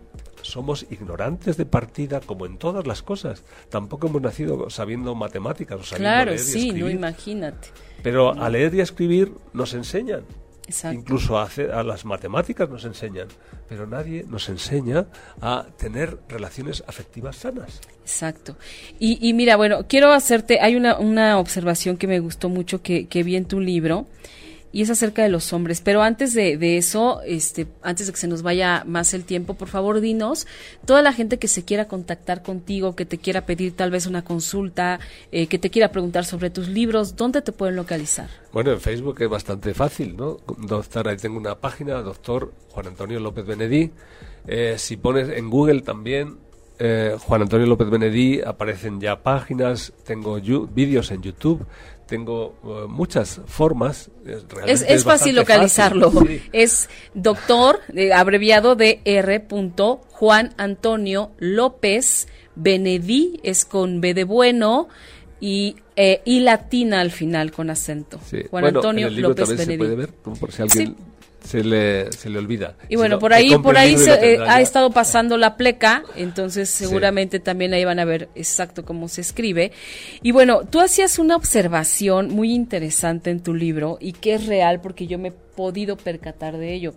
[0.43, 3.45] somos ignorantes de partida, como en todas las cosas.
[3.69, 7.69] Tampoco hemos nacido sabiendo matemáticas o sabiendo Claro, leer y sí, no imagínate.
[8.03, 10.25] Pero a leer y a escribir nos enseñan.
[10.69, 10.99] Exacto.
[10.99, 13.29] Incluso a las matemáticas nos enseñan.
[13.71, 15.07] Pero nadie nos enseña
[15.41, 17.81] a tener relaciones afectivas sanas.
[18.03, 18.57] Exacto.
[18.99, 23.07] Y, y mira, bueno, quiero hacerte, hay una, una observación que me gustó mucho que,
[23.07, 24.07] que vi en tu libro
[24.73, 25.81] y es acerca de los hombres.
[25.81, 29.69] Pero antes de, eso, este, antes de que se nos vaya más el tiempo, por
[29.69, 30.47] favor dinos,
[30.85, 34.25] toda la gente que se quiera contactar contigo, que te quiera pedir tal vez una
[34.25, 35.01] consulta,
[35.33, 38.29] eh, que te quiera preguntar sobre tus libros, ¿dónde te pueden localizar?
[38.53, 40.39] Bueno, en Facebook es bastante fácil, ¿no?
[40.59, 43.91] Doctor, ahí tengo una página, doctor Juan Antonio López Benedí.
[44.47, 46.39] Eh, si pones en Google también
[46.81, 51.67] eh, Juan Antonio López Benedí, aparecen ya páginas, tengo vídeos en YouTube,
[52.09, 54.11] tengo eh, muchas formas.
[54.27, 56.11] eh, Es, es fácil localizarlo.
[56.11, 56.49] fácil, sí.
[56.53, 59.47] Es doctor, eh, abreviado de R.
[60.11, 64.89] Juan Antonio López Benedí, es con B de bueno
[65.39, 68.19] y, eh, y latina al final con acento.
[68.29, 68.39] Sí.
[68.51, 69.79] Juan Bueno, Antonio en el libro López también Benedí.
[69.79, 70.97] se puede ver, como por si alguien
[71.49, 72.75] se, le, se le olvida.
[72.91, 76.05] Y bueno, Si no, por ahí, por ahí se, eh, ha estado pasando la pleca,
[76.15, 79.73] entonces seguramente también ahí van a ver exacto cómo se escribe.
[80.23, 84.83] Y bueno, tú hacías una observación muy interesante en tu libro y que es real
[84.83, 86.95] porque yo me he podido percatar de ello.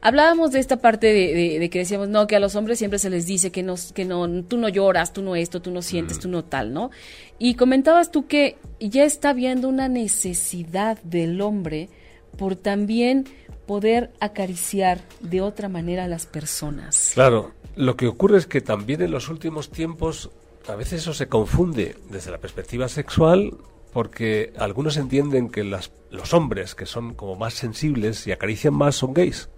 [0.00, 3.26] Hablábamos de esta parte de, que decíamos, no, que a los hombres siempre se les
[3.26, 6.28] dice que, nos, que no, tú no lloras, tú no esto, tú no sientes, tú
[6.28, 6.92] no tal, ¿no?
[7.40, 11.88] Y comentabas tú que ya está habiendo una necesidad del hombre
[12.36, 13.26] por también
[13.66, 17.12] poder acariciar de otra manera a las personas.
[17.14, 20.30] Claro, lo que ocurre es que también en los últimos tiempos
[20.66, 23.54] a veces eso se confunde desde la perspectiva sexual
[23.92, 28.96] porque algunos entienden que las, los hombres que son como más sensibles y acarician más
[28.96, 29.48] son gays.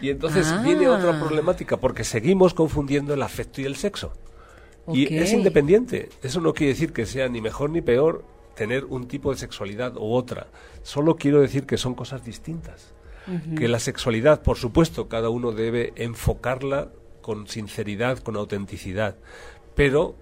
[0.00, 0.62] Y entonces ah.
[0.64, 4.12] viene otra problemática porque seguimos confundiendo el afecto y el sexo.
[4.92, 6.08] Y es independiente.
[6.22, 8.24] Eso no quiere decir que sea ni mejor ni peor
[8.54, 10.48] tener un tipo de sexualidad u otra.
[10.82, 12.94] Solo quiero decir que son cosas distintas.
[13.56, 16.90] Que la sexualidad, por supuesto, cada uno debe enfocarla
[17.20, 19.16] con sinceridad, con autenticidad.
[19.76, 20.16] Pero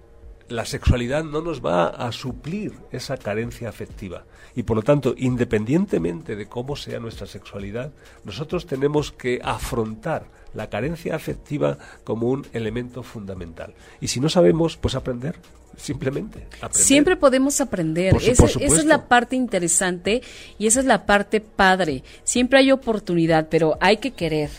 [0.51, 4.25] la sexualidad no nos va a suplir esa carencia afectiva.
[4.55, 7.91] Y por lo tanto, independientemente de cómo sea nuestra sexualidad,
[8.23, 13.73] nosotros tenemos que afrontar la carencia afectiva como un elemento fundamental.
[14.01, 15.35] Y si no sabemos, pues aprender.
[15.77, 16.47] Simplemente.
[16.71, 18.15] Siempre podemos aprender.
[18.21, 20.21] esa es la parte interesante
[20.59, 22.03] y esa es la parte padre.
[22.23, 24.49] Siempre hay oportunidad, pero hay que querer.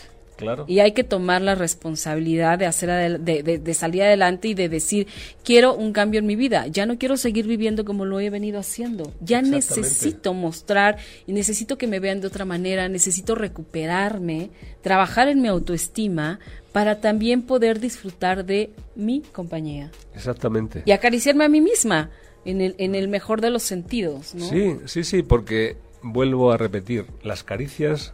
[0.67, 5.07] Y hay que tomar la responsabilidad de hacer de, salir adelante y de decir
[5.43, 6.67] quiero un cambio en mi vida.
[6.67, 9.11] Ya no quiero seguir viviendo como lo he venido haciendo.
[9.21, 12.89] Ya necesito mostrar y necesito que me vean de otra manera.
[12.89, 14.49] Necesito recuperarme,
[14.81, 16.39] trabajar en mi autoestima
[16.71, 19.91] para también poder disfrutar de mi compañía.
[20.15, 20.83] Exactamente.
[20.85, 22.09] Y acariciarme a mí misma
[22.45, 24.33] en el, en el mejor de los sentidos.
[24.37, 28.13] Sí, sí, sí, porque vuelvo a repetir, las caricias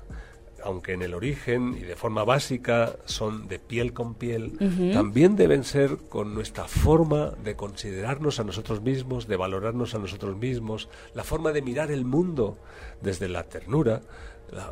[0.64, 4.58] aunque en el origen y de forma básica son de piel con piel,
[4.94, 10.38] también deben ser con nuestra forma de considerarnos a nosotros mismos, de valorarnos a nosotros
[10.38, 12.58] mismos, la forma de mirar el mundo
[13.02, 14.02] desde la ternura.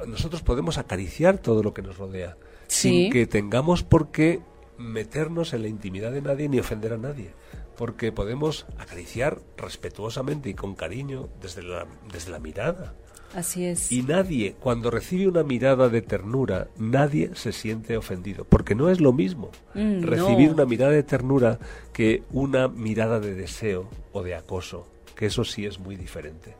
[0.08, 4.42] nosotros podemos acariciar todo lo que nos rodea, sin que tengamos por qué
[4.78, 7.34] meternos en la intimidad de nadie ni ofender a nadie
[7.78, 12.96] porque podemos acariciar respetuosamente y con cariño desde la, desde la mirada.
[13.36, 13.92] Así es.
[13.92, 19.02] Y nadie, cuando recibe una mirada de ternura, nadie se siente ofendido, porque no es
[19.02, 21.60] lo mismo mm, recibir una mirada de ternura
[21.94, 26.56] que una mirada de deseo o de acoso, que eso sí es muy diferente.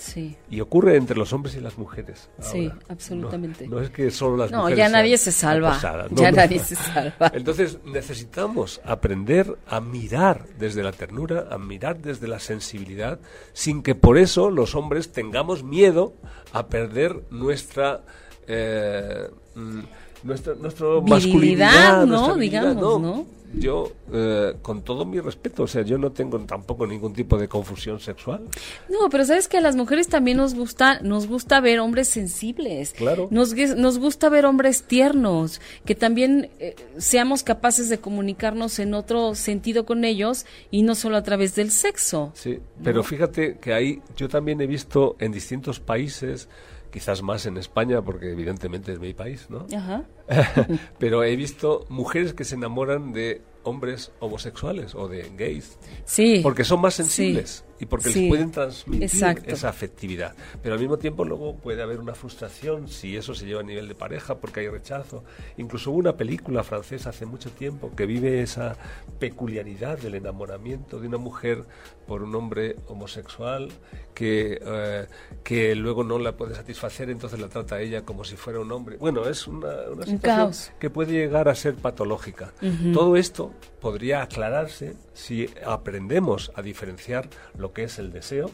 [0.00, 0.34] Sí.
[0.48, 2.30] Y ocurre entre los hombres y las mujeres.
[2.40, 3.68] Sí, absolutamente.
[3.68, 4.70] No, es que solo las mujeres.
[4.70, 5.78] No, ya nadie se salva.
[6.12, 7.30] ya nadie se salva.
[7.34, 13.20] Entonces necesitamos aprender a mirar desde la ternura, a mirar desde la sensibilidad,
[13.52, 16.14] sin que por eso los hombres tengamos miedo
[16.52, 18.00] a perder nuestra.
[18.46, 19.80] Eh, mm,
[20.22, 22.36] nuestra, nuestra masculinidad, ¿no?
[22.36, 23.26] Digamos, ¿no?
[23.54, 27.48] yo, eh, con todo mi respeto, o sea, yo no tengo tampoco ningún tipo de
[27.48, 28.42] confusión sexual.
[28.88, 32.92] No, pero sabes que a las mujeres también nos gusta, nos gusta ver hombres sensibles.
[32.92, 33.28] Claro.
[33.30, 39.34] Nos, nos gusta ver hombres tiernos, que también eh, seamos capaces de comunicarnos en otro
[39.34, 42.32] sentido con ellos y no solo a través del sexo.
[42.34, 46.48] Sí, pero fíjate que ahí yo también he visto en distintos países
[46.90, 49.66] quizás más en España, porque evidentemente es mi país, ¿no?
[49.74, 50.04] Ajá.
[50.98, 55.78] Pero he visto mujeres que se enamoran de hombres homosexuales o de gays.
[56.04, 56.40] Sí.
[56.42, 59.10] Porque son más sensibles y porque les pueden transmitir
[59.46, 60.34] esa afectividad.
[60.62, 63.88] Pero al mismo tiempo luego puede haber una frustración si eso se lleva a nivel
[63.88, 65.24] de pareja porque hay rechazo.
[65.56, 68.76] Incluso hubo una película francesa hace mucho tiempo que vive esa
[69.18, 71.64] peculiaridad del enamoramiento de una mujer
[72.06, 73.70] por un hombre homosexual
[74.14, 75.06] que, eh,
[75.42, 78.70] que luego no la puede satisfacer, entonces la trata a ella como si fuera un
[78.72, 78.96] hombre.
[78.98, 82.52] Bueno, es una, una situación que puede llegar a ser patológica.
[82.92, 88.50] Todo esto podría aclararse si aprendemos a diferenciar lo que es el deseo,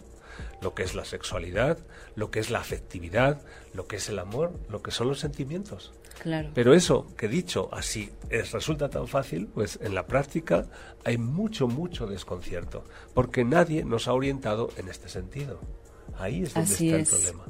[0.60, 1.78] lo que es la sexualidad,
[2.14, 3.40] lo que es la afectividad,
[3.74, 5.92] lo que es el amor, lo que son los sentimientos.
[6.22, 6.50] Claro.
[6.54, 10.66] Pero eso que dicho así es, resulta tan fácil, pues en la práctica
[11.04, 15.60] hay mucho, mucho desconcierto, porque nadie nos ha orientado en este sentido.
[16.18, 17.44] Ahí es donde está el problema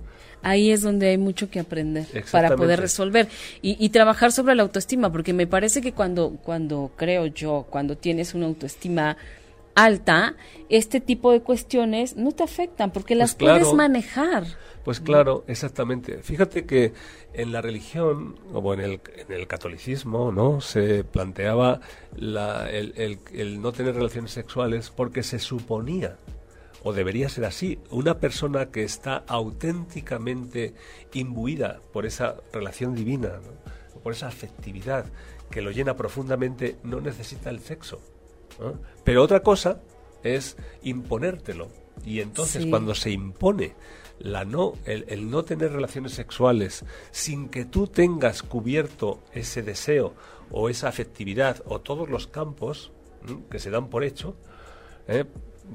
[0.46, 3.28] ahí es donde hay mucho que aprender para poder resolver
[3.62, 8.34] y, trabajar sobre la autoestima, porque me parece que cuando, cuando creo yo, cuando tienes
[8.34, 9.16] una autoestima
[9.76, 10.34] alta,
[10.68, 14.44] este tipo de cuestiones no te afectan porque las pues puedes manejar.
[14.84, 16.18] Pues claro, exactamente.
[16.22, 16.92] Fíjate que
[17.32, 20.60] en la religión, o en el, en el catolicismo, ¿no?
[20.60, 21.80] Se planteaba
[22.16, 26.16] el, el no tener relaciones sexuales porque se suponía
[26.86, 30.72] o debería ser así, una persona que está auténticamente
[31.14, 33.40] imbuida por esa relación divina,
[34.04, 35.04] por esa afectividad
[35.50, 38.00] que lo llena profundamente, no necesita el sexo.
[39.04, 39.80] Pero otra cosa
[40.22, 41.68] es imponértelo
[42.04, 43.74] Y entonces cuando se impone
[44.18, 50.14] la no, el, no tener relaciones sexuales sin que tú tengas cubierto ese deseo
[50.50, 52.92] o esa afectividad o todos los campos
[53.50, 54.36] que se dan por hecho,
[55.09, 55.24] ¿eh?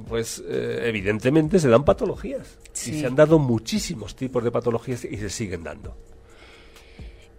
[0.07, 2.57] pues eh, evidentemente se dan patologías.
[2.73, 5.95] Y se han dado muchísimos tipos de patologías y se siguen dando.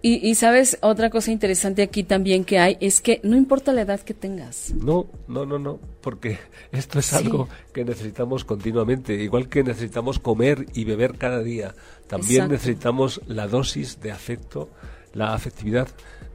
[0.04, 4.00] Y, sabes, otra cosa interesante aquí también que hay es que no importa la edad
[4.00, 4.74] que tengas.
[4.74, 6.40] No, no, no, no, porque
[6.72, 11.76] esto es algo que necesitamos continuamente, igual que necesitamos comer y beber cada día,
[12.08, 14.70] también necesitamos la dosis de afecto,
[15.12, 15.86] la afectividad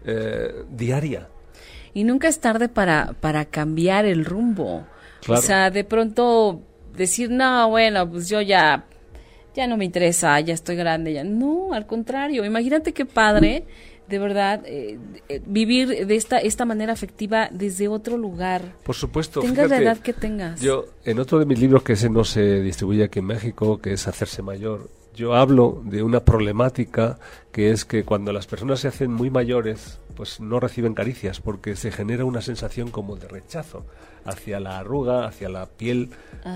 [0.05, 1.28] eh, diaria.
[1.93, 4.88] Y nunca es tarde para, para cambiar el rumbo.
[5.28, 6.61] O sea, de pronto
[6.95, 8.86] decir, no, bueno, pues yo ya
[9.58, 11.24] ya no me interesa, ya estoy grande, ya.
[11.24, 13.64] No, al contrario, imagínate qué padre,
[14.08, 18.62] de verdad, eh, eh, vivir de esta, esta manera afectiva desde otro lugar.
[18.84, 19.41] Por supuesto.
[19.41, 20.62] Tengas la edad que tengas.
[20.62, 23.93] Yo, en otro de mis libros, que ese no se distribuye aquí en México, que
[23.93, 27.18] es Hacerse Mayor, yo hablo de una problemática
[27.51, 31.76] que es que cuando las personas se hacen muy mayores, pues no reciben caricias porque
[31.76, 33.84] se genera una sensación como de rechazo
[34.26, 36.11] hacia la arruga, hacia la piel,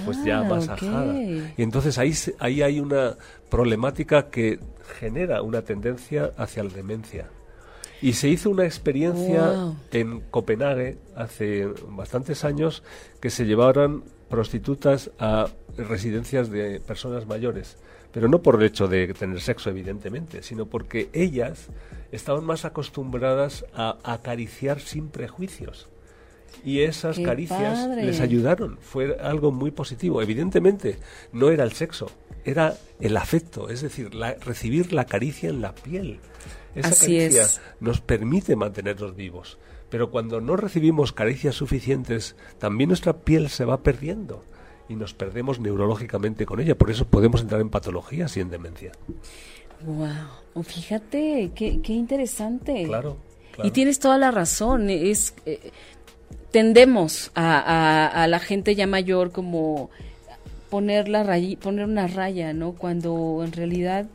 [0.05, 1.12] pues ya ah, más ajada.
[1.18, 3.18] Y entonces ahí, ahí hay una
[3.49, 4.59] problemática que
[4.99, 7.30] genera una tendencia hacia la demencia.
[7.99, 12.84] Y se hizo una experiencia en Copenhague hace bastantes años
[13.20, 15.47] que se llevaron prostitutas a
[15.78, 17.78] residencias de personas mayores
[18.12, 21.68] pero no por el hecho de tener sexo, evidentemente, sino porque ellas
[22.12, 25.88] estaban más acostumbradas a acariciar sin prejuicios.
[26.64, 30.22] Y esas caricias les ayudaron, fue algo muy positivo.
[30.22, 30.99] Evidentemente,
[31.32, 32.12] no era el sexo,
[32.43, 36.20] era el afecto, es decir, la, recibir la caricia en la piel.
[36.76, 37.47] Esa caricia
[37.80, 39.57] nos permite mantenernos vivos.
[39.89, 44.43] Pero cuando no recibimos caricias suficientes, también nuestra piel se va perdiendo
[44.92, 46.78] y nos perdemos neurológicamente con ella.
[46.78, 48.92] Por eso podemos entrar en patologías y en demencia.
[49.86, 52.84] Wow, fíjate, qué, qué interesante.
[52.84, 53.18] Claro,
[53.64, 54.89] Y tienes toda la razón.
[54.89, 55.72] Es eh,
[56.52, 59.89] tendemos a, a, la gente ya mayor como
[60.70, 61.24] poner la
[61.62, 62.74] poner una raya, ¿no?
[62.74, 64.08] Cuando en realidad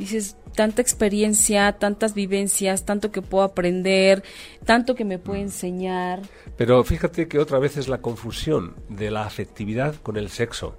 [0.00, 4.24] dices tanta experiencia, tantas vivencias, tanto que puedo aprender,
[4.64, 6.22] tanto que me puede enseñar.
[6.56, 10.76] Pero fíjate que otra vez es la confusión de la afectividad con el sexo.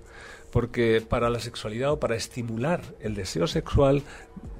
[0.52, 4.04] Porque para la sexualidad o para estimular el deseo sexual,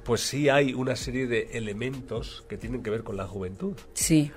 [0.04, 3.74] pues sí hay una serie de elementos que tienen que ver con la juventud.
[3.92, 4.30] Sí.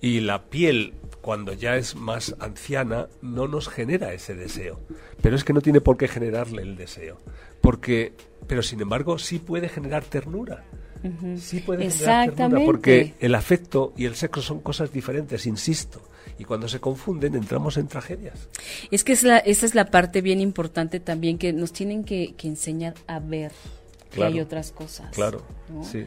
[0.00, 4.78] Y la piel, cuando ya es más anciana, no nos genera ese deseo.
[5.20, 7.18] Pero es que no tiene por qué generarle el deseo.
[7.60, 8.12] Porque,
[8.46, 10.64] pero sin embargo, sí puede generar ternura.
[11.36, 12.64] Sí puede generar ternura.
[12.64, 16.02] Porque el afecto y el sexo son cosas diferentes, insisto
[16.40, 18.48] y cuando se confunden entramos en tragedias.
[18.90, 22.34] Es que es la, esa es la parte bien importante también que nos tienen que,
[22.42, 23.52] enseñar a ver
[24.10, 25.14] que hay otras cosas.
[25.14, 25.42] Claro,
[25.82, 26.06] sí.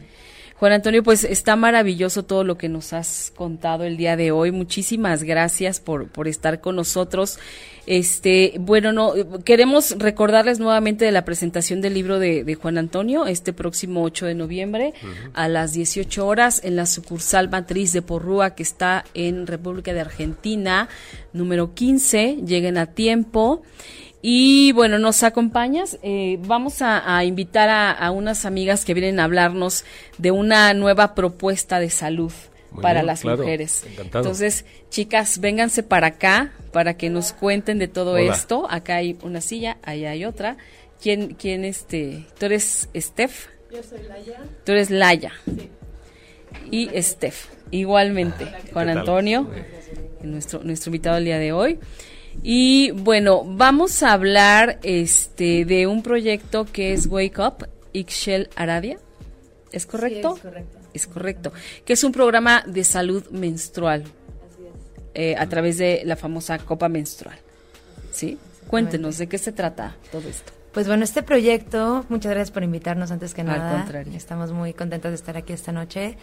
[0.56, 4.52] Juan Antonio, pues está maravilloso todo lo que nos has contado el día de hoy.
[4.52, 7.38] Muchísimas gracias por, por estar con nosotros.
[7.86, 9.12] Este, bueno, no,
[9.44, 14.34] queremos recordarles nuevamente de la presentación del libro de, Juan Antonio este próximo 8 de
[14.34, 14.94] noviembre
[15.34, 20.00] a las 18 horas en la sucursal matriz de Porrúa que está en República de
[20.00, 20.88] Argentina,
[21.32, 22.38] número 15.
[22.46, 23.62] Lleguen a tiempo.
[24.26, 25.98] Y bueno, nos acompañas.
[26.02, 29.84] Eh, vamos a, invitar a, unas amigas que vienen a hablarnos
[30.16, 32.32] de una nueva propuesta de salud
[32.80, 33.84] para las mujeres.
[33.98, 38.66] Entonces, chicas, vénganse para acá para que nos cuenten de todo esto.
[38.70, 40.56] Acá hay una silla, allá hay otra.
[41.02, 42.24] ¿Quién, quién este?
[42.38, 43.48] ¿Tú eres Steph?
[43.70, 44.40] Yo soy Laya.
[44.64, 45.32] Tú eres Laya.
[45.44, 45.68] Sí.
[46.70, 49.50] Y Steph, igualmente, Juan Antonio,
[50.22, 51.78] nuestro, nuestro invitado el día de hoy.
[52.42, 58.98] Y bueno, vamos a hablar este de un proyecto que es Wake Up Ixchel Aradia.
[59.72, 60.34] ¿Es correcto?
[60.36, 60.78] es correcto.
[60.92, 61.52] Es correcto.
[61.84, 64.02] Que es un programa de salud menstrual.
[64.02, 64.72] Así es.
[65.14, 67.38] Eh, a través de la famosa copa menstrual.
[68.12, 68.38] ¿Sí?
[68.68, 70.52] Cuéntenos de qué se trata todo esto.
[70.72, 73.70] Pues bueno, este proyecto, muchas gracias por invitarnos antes que nada.
[73.70, 74.12] Al contrario.
[74.16, 76.16] Estamos muy contentas de estar aquí esta noche.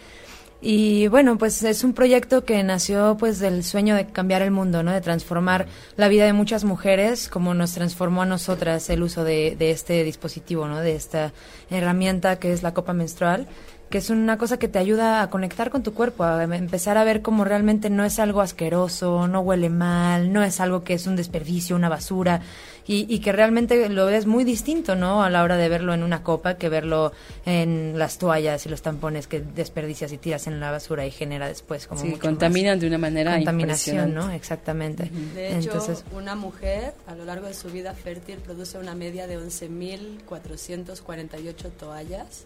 [0.64, 4.84] Y bueno, pues es un proyecto que nació pues del sueño de cambiar el mundo,
[4.84, 4.92] ¿no?
[4.92, 9.56] De transformar la vida de muchas mujeres como nos transformó a nosotras el uso de,
[9.58, 10.78] de este dispositivo, ¿no?
[10.78, 11.32] De esta
[11.68, 13.48] herramienta que es la copa menstrual
[13.92, 17.04] que es una cosa que te ayuda a conectar con tu cuerpo, a empezar a
[17.04, 21.06] ver cómo realmente no es algo asqueroso, no huele mal, no es algo que es
[21.06, 22.40] un desperdicio, una basura,
[22.86, 25.22] y, que realmente lo ves muy distinto, ¿no?
[25.22, 27.12] A la hora de verlo en una copa que verlo
[27.46, 31.48] en las toallas y los tampones que desperdicias y tiras en la basura y genera
[31.48, 34.30] después como sí, contaminan de una manera contaminación, ¿no?
[34.30, 35.10] Exactamente.
[35.34, 35.82] De hecho,
[36.14, 42.44] una mujer a lo largo de su vida fértil produce una media de 11.448 toallas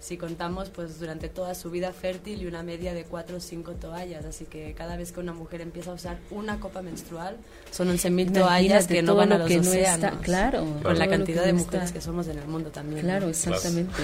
[0.00, 3.72] si contamos pues durante toda su vida fértil y una media de cuatro o cinco
[3.72, 4.24] toallas.
[4.24, 7.36] Así que cada vez que una mujer empieza a usar una copa menstrual,
[7.72, 10.20] son 11.000 toallas que no van a los océanos.
[10.22, 10.64] claro.
[10.82, 13.02] Con la cantidad de mujeres que somos en el mundo también.
[13.02, 13.94] Claro, exactamente.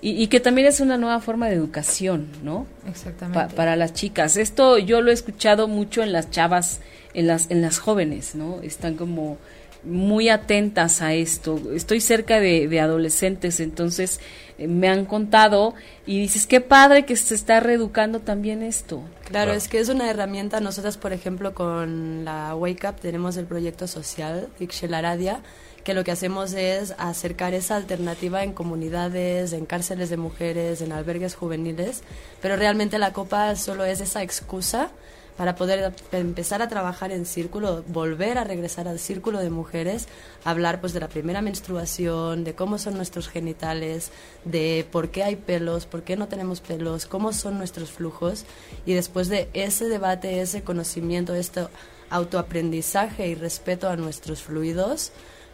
[0.00, 2.66] Y, que también es una nueva forma de educación, ¿no?
[2.88, 3.54] Exactamente.
[3.54, 4.36] para las chicas.
[4.36, 6.80] Esto yo lo he escuchado mucho en las chavas,
[7.14, 8.60] en las, en las jóvenes, ¿no?
[8.62, 9.38] Están como
[9.84, 11.60] muy atentas a esto.
[11.74, 14.20] Estoy cerca de, de adolescentes, entonces
[14.58, 15.74] eh, me han contado
[16.06, 19.02] y dices, qué padre que se está reeducando también esto.
[19.24, 20.60] Claro, es que es una herramienta.
[20.60, 25.42] Nosotras, por ejemplo, con la Wake Up tenemos el proyecto social Ixelaradia,
[25.84, 30.92] que lo que hacemos es acercar esa alternativa en comunidades, en cárceles de mujeres, en
[30.92, 32.02] albergues juveniles,
[32.40, 34.90] pero realmente la copa solo es esa excusa
[35.36, 40.08] para poder empezar a trabajar en círculo, volver a regresar al círculo de mujeres,
[40.44, 44.10] hablar pues de la primera menstruación, de cómo son nuestros genitales,
[44.44, 48.44] de por qué hay pelos, por qué no tenemos pelos, cómo son nuestros flujos.
[48.86, 51.66] Y después de ese debate, ese conocimiento, este
[52.10, 55.12] autoaprendizaje y respeto a nuestros fluidos,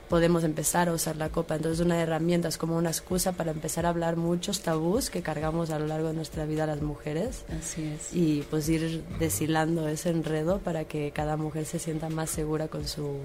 [0.08, 1.56] podemos empezar a usar la copa.
[1.56, 5.70] Entonces, una herramienta es como una excusa para empezar a hablar muchos tabús que cargamos
[5.70, 7.44] a lo largo de nuestra vida las mujeres.
[7.58, 8.14] Así es.
[8.14, 12.86] Y pues ir deshilando ese enredo para que cada mujer se sienta más segura con
[12.86, 13.18] su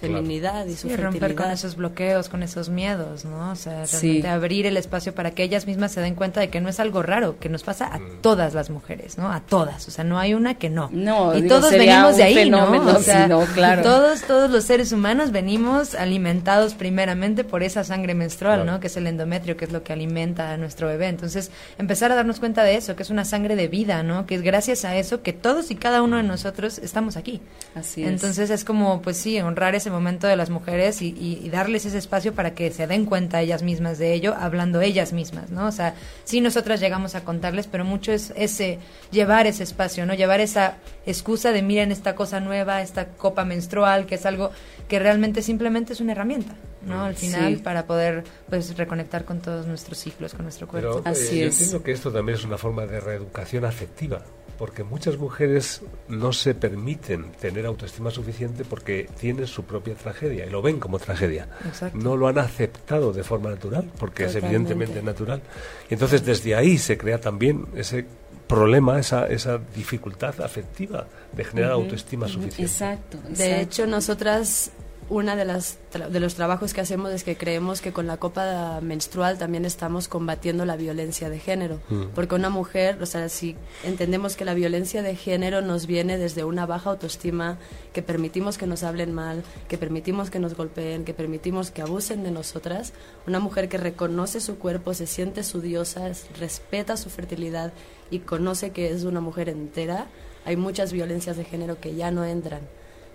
[0.00, 3.50] feminidad y su romper con esos bloqueos, con esos miedos, ¿no?
[3.50, 6.60] O sea, realmente abrir el espacio para que ellas mismas se den cuenta de que
[6.60, 8.20] no es algo raro, que nos pasa a mm.
[8.20, 9.30] todas las mujeres, ¿no?
[9.30, 10.88] A todas, o sea, no hay una que no.
[10.92, 12.68] No, y todos venimos de ahí, ¿no?
[12.68, 13.82] O sea, claro.
[13.82, 18.80] todos todos los seres humanos venimos alimentados primeramente por esa sangre menstrual, ¿no?
[18.80, 21.08] Que es el endometrio, que es lo que alimenta a nuestro bebé.
[21.08, 24.26] Entonces, empezar a darnos cuenta de eso, que es una sangre de vida, ¿no?
[24.26, 27.40] Que es gracias a eso que todos y cada uno de nosotros estamos aquí.
[27.74, 28.08] Así es.
[28.08, 32.34] Entonces, es como pues sí, honrar ese momento de las mujeres y, darles ese espacio
[32.34, 35.66] para que se den cuenta ellas mismas de ello, hablando ellas mismas, ¿no?
[35.66, 38.78] O sea, sí nosotras llegamos a contarles, pero mucho es ese,
[39.10, 40.12] llevar ese espacio, ¿no?
[40.12, 40.76] Llevar esa
[41.06, 44.50] excusa de miren esta cosa nueva, esta copa menstrual, que es algo
[44.88, 47.04] que realmente simplemente es una herramienta, ¿no?
[47.04, 51.00] Al final, para poder, pues, reconectar con todos nuestros ciclos, con nuestro cuerpo.
[51.02, 51.58] Pero, Así eh, es.
[51.58, 54.20] Yo entiendo que esto también es una forma de reeducación afectiva
[54.58, 60.50] porque muchas mujeres no se permiten tener autoestima suficiente porque tienen su propia tragedia y
[60.50, 61.48] lo ven como tragedia.
[61.94, 65.40] No lo han aceptado de forma natural, porque es evidentemente natural.
[65.88, 68.04] Y entonces desde ahí se crea también ese
[68.48, 72.62] problema, esa, esa dificultad afectiva de generar autoestima suficiente.
[72.62, 74.72] Exacto, De hecho, nosotras
[75.10, 78.80] una de las de los trabajos que hacemos es que creemos que con la copa
[78.82, 82.08] menstrual también estamos combatiendo la violencia de género, mm.
[82.14, 86.44] porque una mujer, o sea, si entendemos que la violencia de género nos viene desde
[86.44, 87.58] una baja autoestima,
[87.92, 92.22] que permitimos que nos hablen mal, que permitimos que nos golpeen, que permitimos que abusen
[92.22, 92.92] de nosotras,
[93.26, 97.72] una mujer que reconoce su cuerpo, se siente su diosa, respeta su fertilidad
[98.10, 100.06] y conoce que es una mujer entera,
[100.44, 102.60] hay muchas violencias de género que ya no entran.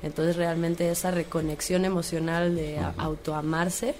[0.03, 3.95] Entonces realmente esa reconexión emocional de autoamarse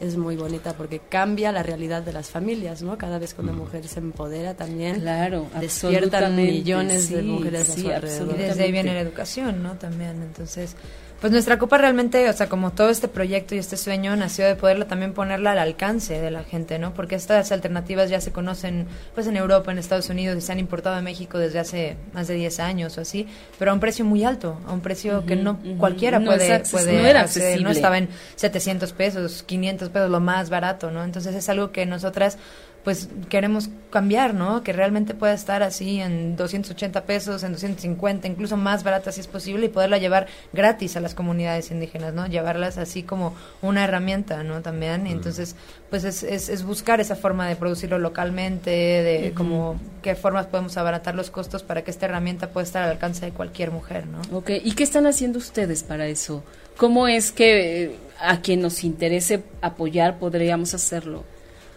[0.00, 2.98] es muy bonita porque cambia la realidad de las familias, ¿no?
[2.98, 7.88] Cada vez que una mujer se empodera también, claro, despiertan millones de mujeres a su
[7.88, 8.34] alrededor.
[8.34, 9.72] Y desde ahí viene la educación, ¿no?
[9.74, 10.76] También, entonces
[11.20, 14.54] pues nuestra copa realmente, o sea, como todo este proyecto y este sueño nació de
[14.54, 16.94] poderla también ponerla al alcance de la gente, ¿no?
[16.94, 20.60] Porque estas alternativas ya se conocen pues en Europa, en Estados Unidos y se han
[20.60, 23.26] importado a México desde hace más de 10 años o así,
[23.58, 27.08] pero a un precio muy alto, a un precio que no cualquiera puede, puede no
[27.08, 27.64] era accesible.
[27.64, 31.02] no estaba en 700 pesos, 500 pesos, lo más barato, ¿no?
[31.02, 32.38] Entonces es algo que nosotras
[32.84, 34.62] pues queremos cambiar, ¿no?
[34.62, 39.26] Que realmente pueda estar así en 280 pesos, en 250, incluso más barata si es
[39.26, 42.26] posible y poderla llevar gratis a las comunidades indígenas, ¿no?
[42.26, 44.62] Llevarlas así como una herramienta, ¿no?
[44.62, 45.56] También, y entonces,
[45.90, 51.14] pues es, es, buscar esa forma de producirlo localmente, de como qué formas podemos abaratar
[51.14, 54.20] los costos para que esta herramienta pueda estar al alcance de cualquier mujer, ¿no?
[54.36, 56.42] Ok, ¿y qué están haciendo ustedes para eso?
[56.76, 61.24] ¿Cómo es que eh, a quien nos interese apoyar podríamos hacerlo?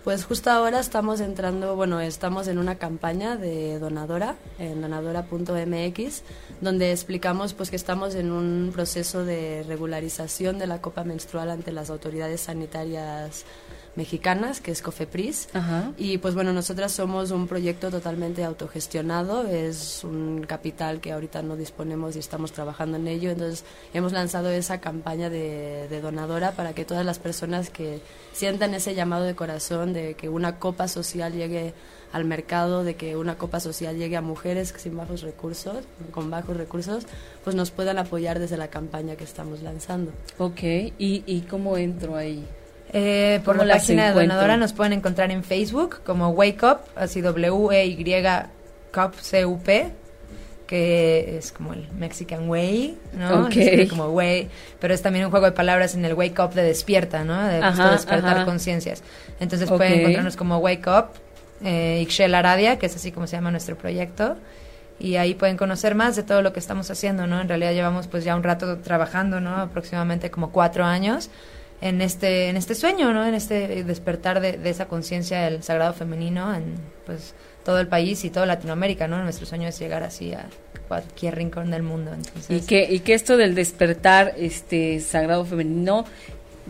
[0.03, 6.23] Pues justo ahora estamos entrando, bueno, estamos en una campaña de donadora, en donadora.mx,
[6.59, 11.71] donde explicamos pues que estamos en un proceso de regularización de la copa menstrual ante
[11.71, 13.45] las autoridades sanitarias
[13.95, 15.49] mexicanas, que es Cofepris.
[15.97, 21.55] Y pues bueno, nosotras somos un proyecto totalmente autogestionado, es un capital que ahorita no
[21.55, 26.73] disponemos y estamos trabajando en ello, entonces hemos lanzado esa campaña de, de donadora para
[26.73, 28.01] que todas las personas que
[28.33, 31.73] sientan ese llamado de corazón de que una copa social llegue
[32.13, 36.57] al mercado, de que una copa social llegue a mujeres sin bajos recursos, con bajos
[36.57, 37.05] recursos,
[37.43, 40.11] pues nos puedan apoyar desde la campaña que estamos lanzando.
[40.37, 42.45] Ok, ¿y, y cómo entro ahí?
[42.93, 47.21] Eh, por la página de donadora nos pueden encontrar en Facebook como Wake Up, así
[47.21, 48.23] W-E-Y
[48.93, 49.91] Cup C-U-P,
[50.67, 53.47] que es como el Mexican Way, ¿no?
[53.89, 57.23] como way, pero es también un juego de palabras en el Wake Up de despierta,
[57.23, 57.41] ¿no?
[57.47, 59.03] De despertar conciencias.
[59.39, 61.05] Entonces pueden encontrarnos como Wake Up,
[61.63, 64.35] eh, Ixchel Aradia, que es así como se llama nuestro proyecto
[64.99, 67.41] y ahí pueden conocer más de todo lo que estamos haciendo, ¿no?
[67.41, 69.55] En realidad llevamos pues ya un rato trabajando, ¿no?
[69.55, 71.29] Aproximadamente como cuatro años
[71.81, 73.25] en este, en este sueño, ¿no?
[73.25, 76.75] En este despertar de, esa conciencia del sagrado femenino en
[77.05, 77.33] pues
[77.65, 79.21] todo el país y toda Latinoamérica, ¿no?
[79.23, 80.45] Nuestro sueño es llegar así a
[80.87, 82.11] cualquier rincón del mundo.
[82.49, 86.05] y que y que esto del despertar este sagrado femenino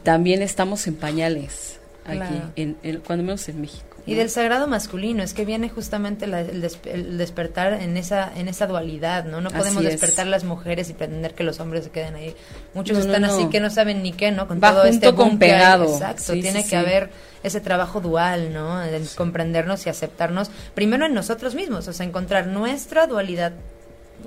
[0.04, 3.91] también estamos en pañales aquí, en, cuando menos en México.
[4.06, 9.26] Y del sagrado masculino, es que viene justamente el, despertar en esa en esa dualidad,
[9.26, 9.42] ¿no?
[9.42, 12.36] No podemos despertar las mujeres y pretender que los hombres se queden ahí.
[12.74, 14.48] Muchos están así que no saben ni qué, ¿no?
[14.48, 15.86] Con todo este con pegado.
[15.86, 17.10] Exacto, tiene que haber
[17.44, 18.80] ese trabajo dual, ¿no?
[18.80, 23.54] De comprendernos y aceptarnos primero en nosotros mismos, o sea, encontrar nuestra dualidad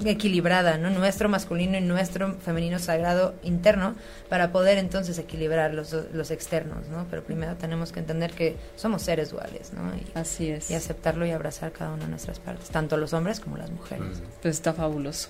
[0.04, 0.90] equilibrada, ¿no?
[0.90, 3.94] Nuestro masculino y nuestro femenino sagrado interno
[4.28, 7.06] para poder entonces equilibrar los, los externos, ¿no?
[7.10, 9.94] Pero primero tenemos que entender que somos seres duales, ¿no?
[9.94, 10.70] Y, Así es.
[10.70, 14.22] Y aceptarlo y abrazar cada una de nuestras partes, tanto los hombres como las mujeres.
[14.42, 15.28] Pues está fabuloso.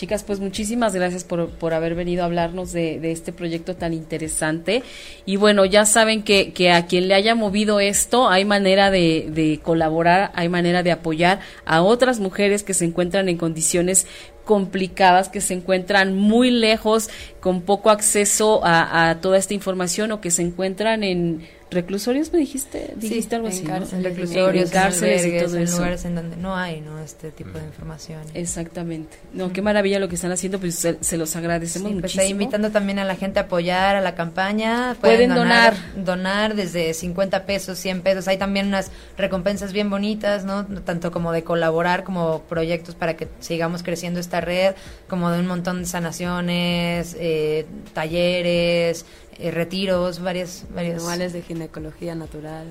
[0.00, 3.92] Chicas, pues muchísimas gracias por, por haber venido a hablarnos de, de, este proyecto tan
[3.92, 4.82] interesante.
[5.26, 9.28] Y bueno, ya saben que, que a quien le haya movido esto, hay manera de,
[9.30, 14.06] de colaborar, hay manera de apoyar a otras mujeres que se encuentran en condiciones
[14.46, 20.22] complicadas, que se encuentran muy lejos, con poco acceso a, a toda esta información o
[20.22, 25.38] que se encuentran en reclusorios, me dijiste, dijiste algo así, en reclusorios, en, cárceles y
[25.38, 26.98] todo en lugares en donde no hay, ¿no?
[26.98, 28.20] Este tipo de información.
[28.34, 29.16] Exactamente.
[29.32, 32.24] No, qué maravilla lo que están haciendo, pues se, los agradecemos pues muchísimo.
[32.30, 34.96] invitando también a la gente a apoyar a la campaña.
[35.00, 38.28] Pueden, donar, donar, desde 50 pesos, 100 pesos.
[38.28, 40.66] Hay también unas recompensas bien bonitas, ¿no?
[40.66, 44.74] Tanto como de colaborar como proyectos para que sigamos creciendo esta red,
[45.08, 49.04] como de un montón de sanaciones, eh, talleres,
[49.40, 52.66] eh, retiros, varias, varios manuales de ginecología natural.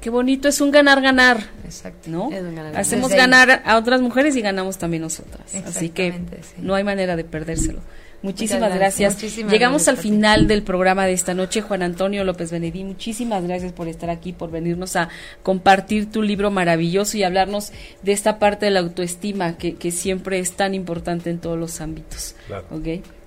[0.00, 1.38] Qué bonito, es un ganar-ganar.
[1.64, 2.10] Exacto.
[2.10, 2.30] ¿no?
[2.74, 5.54] Hacemos ganar a otras mujeres y ganamos también nosotras.
[5.66, 6.20] Así que
[6.58, 7.80] no hay manera de perdérselo.
[8.20, 9.16] Muchísimas gracias.
[9.48, 11.60] Llegamos al final del programa de esta noche.
[11.60, 15.08] Juan Antonio López Benedí, muchísimas gracias por estar aquí, por venirnos a
[15.42, 20.40] compartir tu libro maravilloso y hablarnos de esta parte de la autoestima que, que siempre
[20.40, 22.34] es tan importante en todos los ámbitos.
[22.48, 22.66] Claro.